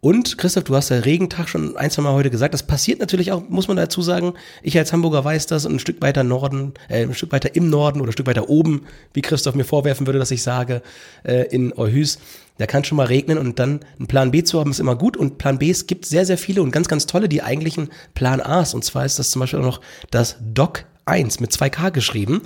[0.00, 2.54] Und Christoph, du hast ja Regentag schon ein, zwei Mal heute gesagt.
[2.54, 4.34] Das passiert natürlich auch, muss man dazu sagen.
[4.62, 7.68] Ich als Hamburger weiß das und ein Stück weiter Norden, äh, ein Stück weiter im
[7.68, 10.82] Norden oder ein Stück weiter oben, wie Christoph mir vorwerfen würde, dass ich sage,
[11.24, 12.18] äh, in Orhus.
[12.58, 15.16] Da kann schon mal regnen und dann einen Plan B zu haben ist immer gut.
[15.16, 18.74] Und Plan Bs gibt sehr, sehr viele und ganz, ganz tolle, die eigentlichen Plan As.
[18.74, 19.80] Und zwar ist das zum Beispiel auch noch
[20.10, 22.42] das Doc 1 mit 2K geschrieben.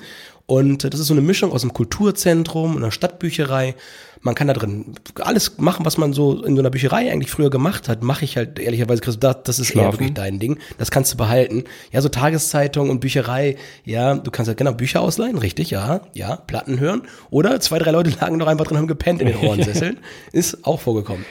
[0.52, 3.74] Und das ist so eine Mischung aus einem Kulturzentrum, einer Stadtbücherei.
[4.20, 7.48] Man kann da drin alles machen, was man so in so einer Bücherei eigentlich früher
[7.48, 8.02] gemacht hat.
[8.02, 9.86] Mache ich halt ehrlicherweise, Chris, das, das ist Schlafen.
[9.86, 10.58] eher wirklich dein Ding.
[10.76, 11.64] Das kannst du behalten.
[11.90, 13.56] Ja, so Tageszeitung und Bücherei.
[13.86, 16.02] Ja, du kannst halt genau Bücher ausleihen, richtig, ja.
[16.12, 17.00] Ja, Platten hören.
[17.30, 20.00] Oder zwei, drei Leute lagen noch einfach drin, haben gepennt in den Ohrensesseln.
[20.32, 21.24] ist auch vorgekommen.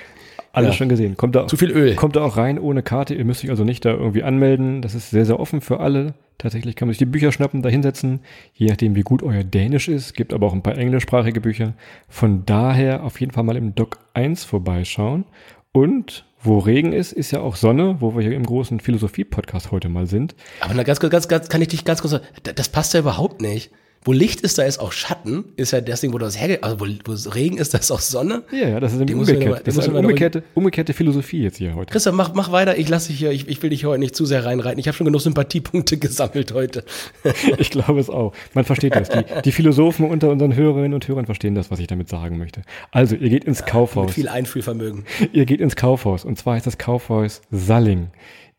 [0.54, 0.74] Alles Ja.
[0.74, 1.16] schon gesehen.
[1.18, 1.96] Kommt da, Zu viel Öl.
[1.96, 3.14] Kommt da auch rein ohne Karte.
[3.16, 4.82] Ihr müsst euch also nicht da irgendwie anmelden.
[4.82, 6.14] Das ist sehr, sehr offen für alle.
[6.38, 8.20] Tatsächlich kann man sich die Bücher schnappen, da hinsetzen.
[8.54, 10.14] Je nachdem, wie gut euer Dänisch ist.
[10.14, 11.74] Gibt aber auch ein paar englischsprachige Bücher.
[12.10, 15.26] Von daher auf jeden Fall mal im Doc 1 vorbeischauen.
[15.72, 19.88] Und wo Regen ist, ist ja auch Sonne, wo wir hier im großen Philosophie-Podcast heute
[19.90, 20.36] mal sind.
[20.60, 22.94] Aber na, ganz, kurz, ganz, ganz, kann ich dich ganz kurz sagen, da- das passt
[22.96, 23.72] ja überhaupt nicht.
[24.04, 26.64] Wo Licht ist, da ist auch Schatten, ist ja das Ding, wo das hergeht.
[26.64, 28.42] Also wo, wo Regen ist, da ist auch Sonne.
[28.52, 29.60] Ja, ja, das ist man umgekehrt.
[29.60, 31.92] die Das ist eine umgekehrte, umgekehrte Philosophie jetzt hier heute.
[31.92, 32.78] Christoph, mach, mach weiter.
[32.80, 33.32] Ich lasse dich hier.
[33.32, 34.80] Ich, ich will dich heute nicht zu sehr reinreiten.
[34.80, 36.84] Ich habe schon genug Sympathiepunkte gesammelt heute.
[37.58, 38.34] Ich glaube es auch.
[38.54, 39.10] Man versteht das.
[39.10, 42.62] Die, die Philosophen unter unseren Hörerinnen und Hörern verstehen das, was ich damit sagen möchte.
[42.92, 44.14] Also, ihr geht ins Mit Kaufhaus.
[44.14, 45.06] viel Einfühlvermögen.
[45.32, 46.26] Ihr geht ins Kaufhaus.
[46.26, 48.08] Und zwar heißt das Kaufhaus Salling.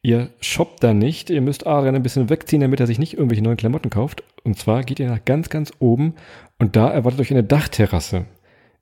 [0.03, 1.31] Ihr shoppt da nicht.
[1.31, 4.25] Ihr müsst Adrian ein bisschen wegziehen, damit er sich nicht irgendwelche neuen Klamotten kauft.
[4.43, 6.15] Und zwar geht ihr nach ganz, ganz oben
[6.59, 8.27] und da erwartet euch eine Dachterrasse.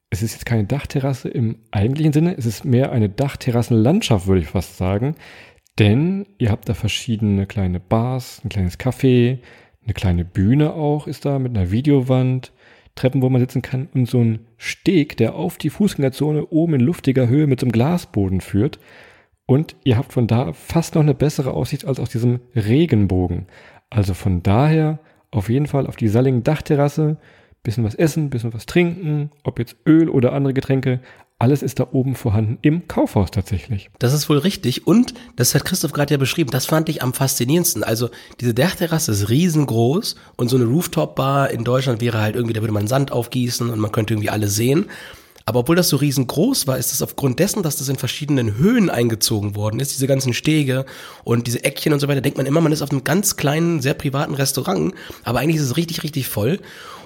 [0.08, 2.36] Es ist jetzt keine Dachterrasse im eigentlichen Sinne.
[2.36, 5.14] Es ist mehr eine Dachterrassenlandschaft, würde ich fast sagen.
[5.78, 9.38] Denn ihr habt da verschiedene kleine Bars, ein kleines Café,
[9.84, 12.52] eine kleine Bühne auch ist da mit einer Videowand,
[12.94, 16.80] Treppen, wo man sitzen kann und so ein Steg, der auf die Fußgängerzone oben in
[16.80, 18.78] luftiger Höhe mit so einem Glasboden führt.
[19.50, 23.46] Und ihr habt von da fast noch eine bessere Aussicht als aus diesem Regenbogen.
[23.90, 25.00] Also von daher
[25.32, 27.16] auf jeden Fall auf die Salling Dachterrasse,
[27.64, 31.00] bisschen was essen, bisschen was trinken, ob jetzt Öl oder andere Getränke,
[31.40, 33.90] alles ist da oben vorhanden im Kaufhaus tatsächlich.
[33.98, 34.86] Das ist wohl richtig.
[34.86, 37.82] Und, das hat Christoph gerade ja beschrieben, das fand ich am faszinierendsten.
[37.82, 38.10] Also,
[38.40, 42.74] diese Dachterrasse ist riesengroß und so eine Rooftop-Bar in Deutschland wäre halt irgendwie, da würde
[42.74, 44.86] man Sand aufgießen und man könnte irgendwie alle sehen.
[45.46, 48.90] Aber obwohl das so riesengroß war, ist das aufgrund dessen, dass das in verschiedenen Höhen
[48.90, 50.84] eingezogen worden ist, diese ganzen Stege
[51.24, 53.80] und diese Eckchen und so weiter, denkt man immer, man ist auf einem ganz kleinen,
[53.80, 54.94] sehr privaten Restaurant.
[55.24, 56.60] Aber eigentlich ist es richtig, richtig voll.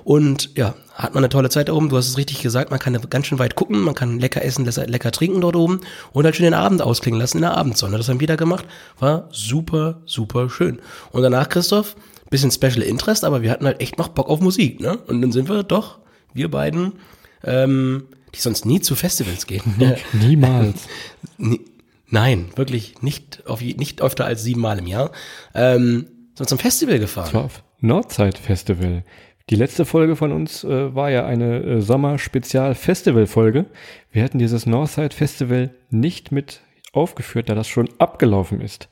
[0.05, 1.88] Und ja, hat man eine tolle Zeit da oben.
[1.88, 4.66] Du hast es richtig gesagt, man kann ganz schön weit gucken, man kann lecker essen,
[4.66, 5.81] lecker trinken dort oben
[6.12, 7.97] und halt schön den Abend ausklingen lassen in der Abendsonne.
[7.97, 8.66] Das haben wir da gemacht.
[8.99, 10.79] War super, super schön.
[11.11, 11.97] Und danach, Christoph,
[12.29, 14.99] bisschen Special Interest, aber wir hatten halt echt noch Bock auf Musik, ne?
[15.07, 15.99] Und dann sind wir doch,
[16.35, 16.92] wir beiden,
[17.42, 19.62] ähm, die sonst nie zu Festivals gehen.
[20.12, 20.87] Niemals.
[21.38, 21.61] Nie-
[22.11, 25.11] Nein, wirklich nicht, auf, nicht öfter als siebenmal im Jahr.
[25.55, 27.25] Ähm, sind zum Festival gefahren.
[27.27, 29.05] Das war auf Nordzeit Festival.
[29.51, 33.66] Die letzte Folge von uns äh, war ja eine äh, Sommer-Spezial-Festival-Folge.
[34.12, 36.61] Wir hatten dieses Northside Festival nicht mit
[36.92, 38.88] aufgeführt, da das schon abgelaufen ist.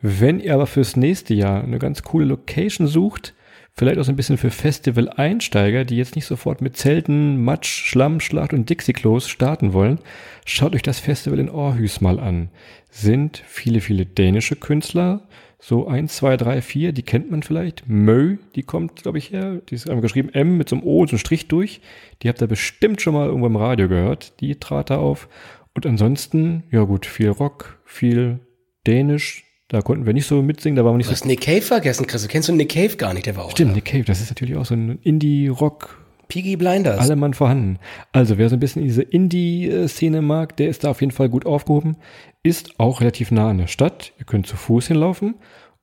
[0.00, 3.34] Wenn ihr aber fürs nächste Jahr eine ganz coole Location sucht,
[3.80, 8.20] vielleicht auch so ein bisschen für Festival-Einsteiger, die jetzt nicht sofort mit Zelten, Matsch, Schlamm,
[8.20, 10.00] Schlacht und Dixie-Klos starten wollen,
[10.44, 12.50] schaut euch das Festival in Aarhus mal an.
[12.90, 15.26] Sind viele, viele dänische Künstler,
[15.58, 17.88] so eins, zwei, drei, vier, die kennt man vielleicht.
[17.88, 19.62] Mö, die kommt, glaube ich, her.
[19.70, 21.80] Die ist einmal geschrieben M mit so einem O so einem Strich durch.
[22.22, 24.38] Die habt ihr bestimmt schon mal irgendwo im Radio gehört.
[24.42, 25.30] Die trat da auf.
[25.74, 28.40] Und ansonsten, ja gut, viel Rock, viel
[28.86, 29.49] Dänisch.
[29.70, 31.62] Da konnten wir nicht so mitsingen, da waren wir nicht Du so hast Nick Cave
[31.62, 32.22] vergessen, Chris.
[32.22, 33.74] Du kennst du Nick Cave gar nicht, der war auch Stimmt, da.
[33.76, 36.98] Nick Cave, das ist natürlich auch so ein Indie-Rock, Peaky Blinders.
[36.98, 37.78] alle Mann vorhanden.
[38.10, 41.28] Also wer so ein bisschen in diese Indie-Szene mag, der ist da auf jeden Fall
[41.28, 41.96] gut aufgehoben.
[42.42, 44.12] Ist auch relativ nah an der Stadt.
[44.18, 45.36] Ihr könnt zu Fuß hinlaufen.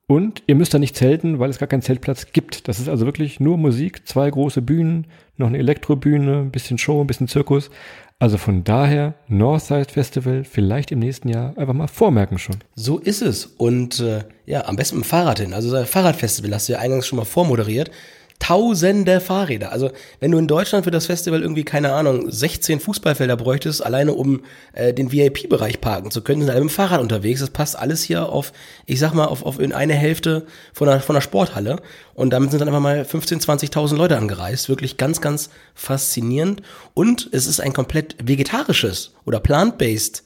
[0.09, 2.69] Und ihr müsst da nicht zelten, weil es gar keinen Zeltplatz gibt.
[2.69, 7.01] Das ist also wirklich nur Musik, zwei große Bühnen, noch eine Elektrobühne, ein bisschen Show,
[7.01, 7.69] ein bisschen Zirkus.
[8.17, 12.55] Also von daher, Northside Festival, vielleicht im nächsten Jahr einfach mal vormerken schon.
[12.73, 13.45] So ist es.
[13.45, 15.53] Und äh, ja, am besten mit dem Fahrrad hin.
[15.53, 17.91] Also Fahrradfestival hast du ja eingangs schon mal vormoderiert.
[18.39, 19.71] Tausende Fahrräder.
[19.71, 24.13] Also wenn du in Deutschland für das Festival irgendwie, keine Ahnung, 16 Fußballfelder bräuchtest, alleine
[24.13, 24.41] um
[24.73, 27.39] äh, den VIP-Bereich parken zu können, sind alle mit dem Fahrrad unterwegs.
[27.39, 28.53] Das passt alles hier auf,
[28.85, 31.77] ich sag mal, auf, auf in eine Hälfte von einer, von einer Sporthalle.
[32.13, 34.69] Und damit sind dann einfach mal 15, 20.000 Leute angereist.
[34.69, 36.61] Wirklich ganz, ganz faszinierend.
[36.93, 40.23] Und es ist ein komplett vegetarisches oder plant-based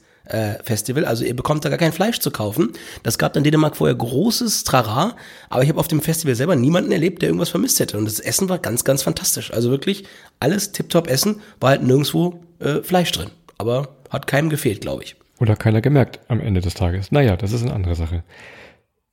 [0.62, 1.04] Festival.
[1.04, 2.72] Also ihr bekommt da gar kein Fleisch zu kaufen.
[3.02, 5.16] Das gab in Dänemark vorher großes Trara,
[5.50, 7.98] aber ich habe auf dem Festival selber niemanden erlebt, der irgendwas vermisst hätte.
[7.98, 9.52] Und das Essen war ganz, ganz fantastisch.
[9.52, 10.04] Also wirklich
[10.40, 13.30] alles tiptop Essen, war halt nirgendwo äh, Fleisch drin.
[13.58, 15.16] Aber hat keinem gefehlt, glaube ich.
[15.40, 17.10] Oder keiner gemerkt am Ende des Tages.
[17.10, 18.22] Naja, das ist eine andere Sache.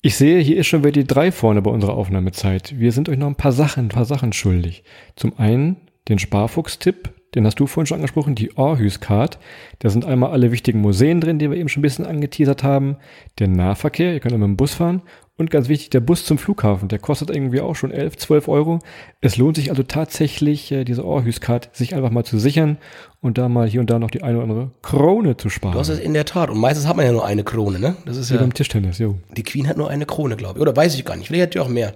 [0.01, 2.79] Ich sehe, hier ist schon wieder die drei vorne bei unserer Aufnahmezeit.
[2.79, 4.83] Wir sind euch noch ein paar Sachen, ein paar Sachen schuldig.
[5.15, 9.39] Zum einen den Sparfuchs-Tipp, den hast du vorhin schon angesprochen, die Aarhus-Card.
[9.79, 12.97] Da sind einmal alle wichtigen Museen drin, die wir eben schon ein bisschen angeteasert haben.
[13.37, 15.01] Der Nahverkehr, ihr könnt auch mit dem Bus fahren.
[15.37, 18.79] Und ganz wichtig, der Bus zum Flughafen, der kostet irgendwie auch schon 11, 12 Euro.
[19.21, 22.77] Es lohnt sich also tatsächlich, äh, diese Aarhus-Card sich einfach mal zu sichern
[23.21, 25.71] und da mal hier und da noch die eine oder andere Krone zu sparen.
[25.71, 26.49] Du hast es in der Tat.
[26.49, 27.95] Und meistens hat man ja nur eine Krone, ne?
[28.05, 29.15] Das ist Wie ja beim Tischtennis, jo.
[29.37, 30.61] Die Queen hat nur eine Krone, glaube ich.
[30.61, 31.27] Oder weiß ich gar nicht.
[31.27, 31.93] Vielleicht hat die auch mehr.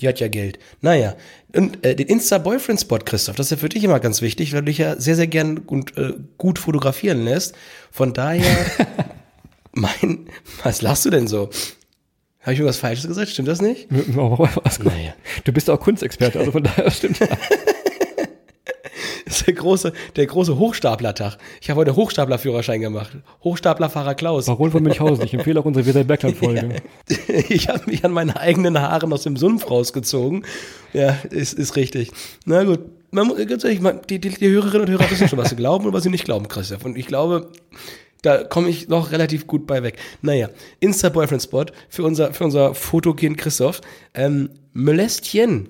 [0.00, 0.58] Die hat ja Geld.
[0.80, 1.16] Naja.
[1.54, 4.66] Und äh, den Insta-Boyfriend-Spot, Christoph, das ist ja für dich immer ganz wichtig, weil du
[4.66, 7.54] dich ja sehr, sehr gern und äh, gut fotografieren lässt.
[7.90, 8.56] Von daher,
[9.72, 10.26] mein,
[10.62, 11.50] was lachst du denn so?
[12.40, 13.30] Habe ich irgendwas Falsches gesagt?
[13.30, 13.88] Stimmt das nicht?
[14.84, 15.14] naja.
[15.44, 17.28] Du bist auch Kunstexperte, also von daher stimmt das.
[19.26, 21.36] Das ist der große, der große Hochstaplertag.
[21.60, 23.10] Ich habe heute Hochstaplerführerschein gemacht.
[23.42, 24.46] Hochstaplerfahrer Klaus.
[24.46, 25.24] Baron von Münchhausen.
[25.24, 26.56] Ich empfehle auch unsere Wieder Bergland-Folge.
[27.08, 27.34] Ja.
[27.48, 30.44] Ich habe mich an meine eigenen Haaren aus dem Sumpf rausgezogen.
[30.92, 32.12] Ja, ist, ist richtig.
[32.44, 32.80] Na gut.
[33.10, 35.92] Man, ganz ehrlich, die, die, die Hörerinnen und Hörer wissen schon, was sie glauben und
[35.92, 36.84] was sie nicht glauben, Christoph.
[36.84, 37.50] Und ich glaube,
[38.22, 39.96] da komme ich noch relativ gut bei weg.
[40.22, 43.80] Naja, Insta-Boyfriend-Spot für unser, für unser Fotokind Christoph.
[44.14, 45.68] Ähm, Molestien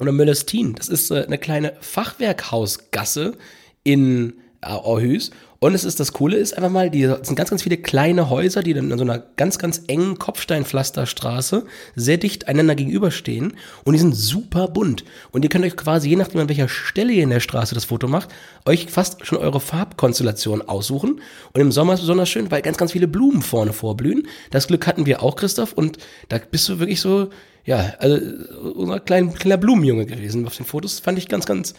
[0.00, 0.74] oder Mölestin.
[0.74, 3.36] Das ist äh, eine kleine Fachwerkhausgasse
[3.84, 5.30] in äh, Aarhus.
[5.62, 8.62] Und es ist das Coole ist einfach mal, die sind ganz, ganz viele kleine Häuser,
[8.62, 13.52] die dann in so einer ganz, ganz engen Kopfsteinpflasterstraße sehr dicht einander gegenüberstehen.
[13.84, 15.04] Und die sind super bunt.
[15.32, 17.84] Und ihr könnt euch quasi, je nachdem an welcher Stelle ihr in der Straße das
[17.84, 18.30] Foto macht,
[18.64, 21.20] euch fast schon eure Farbkonstellation aussuchen.
[21.52, 24.28] Und im Sommer ist es besonders schön, weil ganz, ganz viele Blumen vorne vorblühen.
[24.50, 25.74] Das Glück hatten wir auch, Christoph.
[25.74, 25.98] Und
[26.30, 27.28] da bist du wirklich so,
[27.64, 28.18] ja, also
[28.74, 31.00] unser kleiner, kleiner Blumenjunge gewesen auf den Fotos.
[31.00, 31.74] Fand ich ganz, ganz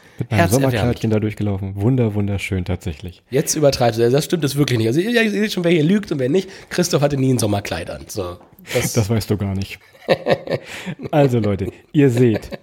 [0.49, 1.75] Sommerkleidchen da durchgelaufen.
[1.75, 3.23] Wunder, wunderschön tatsächlich.
[3.29, 4.09] Jetzt übertreibst du.
[4.09, 4.87] Das stimmt das wirklich nicht.
[4.87, 6.49] Also ihr, ihr seht schon, wer hier lügt und wer nicht.
[6.69, 8.03] Christoph hatte nie ein Sommerkleid an.
[8.07, 8.37] So,
[8.73, 9.79] das, das weißt du gar nicht.
[11.11, 12.59] also Leute, ihr seht,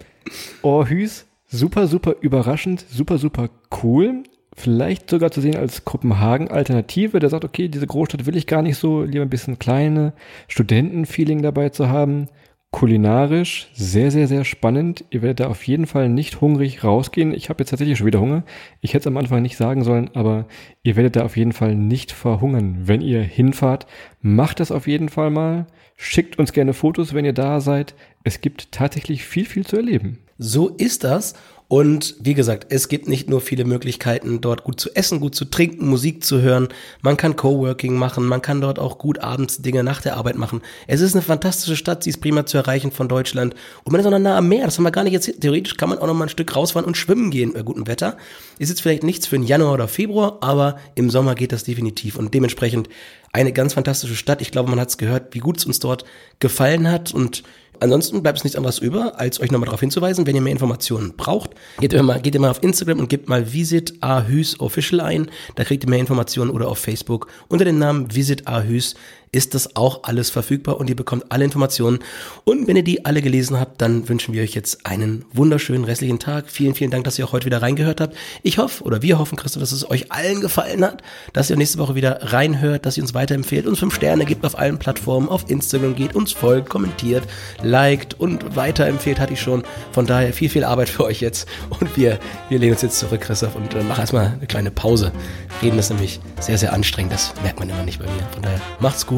[0.63, 3.51] Orhus, super, super überraschend, super, super
[3.83, 4.23] cool.
[4.55, 8.77] Vielleicht sogar zu sehen als Kopenhagen-Alternative, der sagt, okay, diese Großstadt will ich gar nicht
[8.77, 10.15] so, lieber ein bisschen kleine
[10.49, 12.29] Studentenfeeling dabei zu haben
[12.71, 15.05] kulinarisch sehr, sehr, sehr spannend.
[15.11, 17.33] Ihr werdet da auf jeden Fall nicht hungrig rausgehen.
[17.33, 18.45] Ich habe jetzt tatsächlich schon wieder Hunger.
[18.81, 20.47] Ich hätte es am Anfang nicht sagen sollen, aber
[20.83, 22.81] ihr werdet da auf jeden Fall nicht verhungern.
[22.83, 23.87] Wenn ihr hinfahrt,
[24.21, 25.67] macht das auf jeden Fall mal.
[25.97, 27.95] Schickt uns gerne Fotos, wenn ihr da seid.
[28.23, 30.19] Es gibt tatsächlich viel, viel zu erleben.
[30.37, 31.35] So ist das.
[31.71, 35.45] Und wie gesagt, es gibt nicht nur viele Möglichkeiten, dort gut zu essen, gut zu
[35.45, 36.69] trinken, Musik zu hören.
[37.03, 40.63] Man kann Coworking machen, man kann dort auch gut abends Dinge nach der Arbeit machen.
[40.87, 43.55] Es ist eine fantastische Stadt, sie ist prima zu erreichen von Deutschland.
[43.85, 45.43] Und man ist auch noch nah am Meer, das haben wir gar nicht jetzt.
[45.43, 48.17] Theoretisch kann man auch noch mal ein Stück rausfahren und schwimmen gehen bei gutem Wetter.
[48.59, 52.17] Ist jetzt vielleicht nichts für den Januar oder Februar, aber im Sommer geht das definitiv.
[52.17, 52.89] Und dementsprechend
[53.33, 54.41] eine ganz fantastische Stadt.
[54.41, 56.07] Ich glaube, man hat es gehört, wie gut es uns dort
[56.39, 57.43] gefallen hat und
[57.81, 61.15] Ansonsten bleibt es nichts anderes über, als euch nochmal darauf hinzuweisen, wenn ihr mehr Informationen
[61.17, 65.01] braucht, geht ihr mal, geht ihr mal auf Instagram und gebt mal Visit Ahüs Official
[65.01, 65.31] ein.
[65.55, 68.95] Da kriegt ihr mehr Informationen oder auf Facebook unter dem Namen Visit Ahüs
[69.33, 71.99] ist das auch alles verfügbar und ihr bekommt alle Informationen.
[72.45, 76.19] Und wenn ihr die alle gelesen habt, dann wünschen wir euch jetzt einen wunderschönen restlichen
[76.19, 76.47] Tag.
[76.49, 78.17] Vielen, vielen Dank, dass ihr auch heute wieder reingehört habt.
[78.43, 81.79] Ich hoffe, oder wir hoffen, Christoph, dass es euch allen gefallen hat, dass ihr nächste
[81.79, 85.51] Woche wieder reinhört, dass ihr uns weiterempfehlt, uns fünf Sterne gibt auf allen Plattformen, auf
[85.51, 87.25] Instagram geht, uns folgt, kommentiert,
[87.63, 89.63] liked und weiterempfehlt, hatte ich schon.
[89.93, 91.49] Von daher viel, viel Arbeit für euch jetzt.
[91.69, 95.13] Und wir, wir lehnen uns jetzt zurück, Christoph, und äh, machen erstmal eine kleine Pause.
[95.63, 97.13] Reden ist nämlich sehr, sehr anstrengend.
[97.13, 98.23] Das merkt man immer nicht bei mir.
[98.33, 99.18] Von daher macht's gut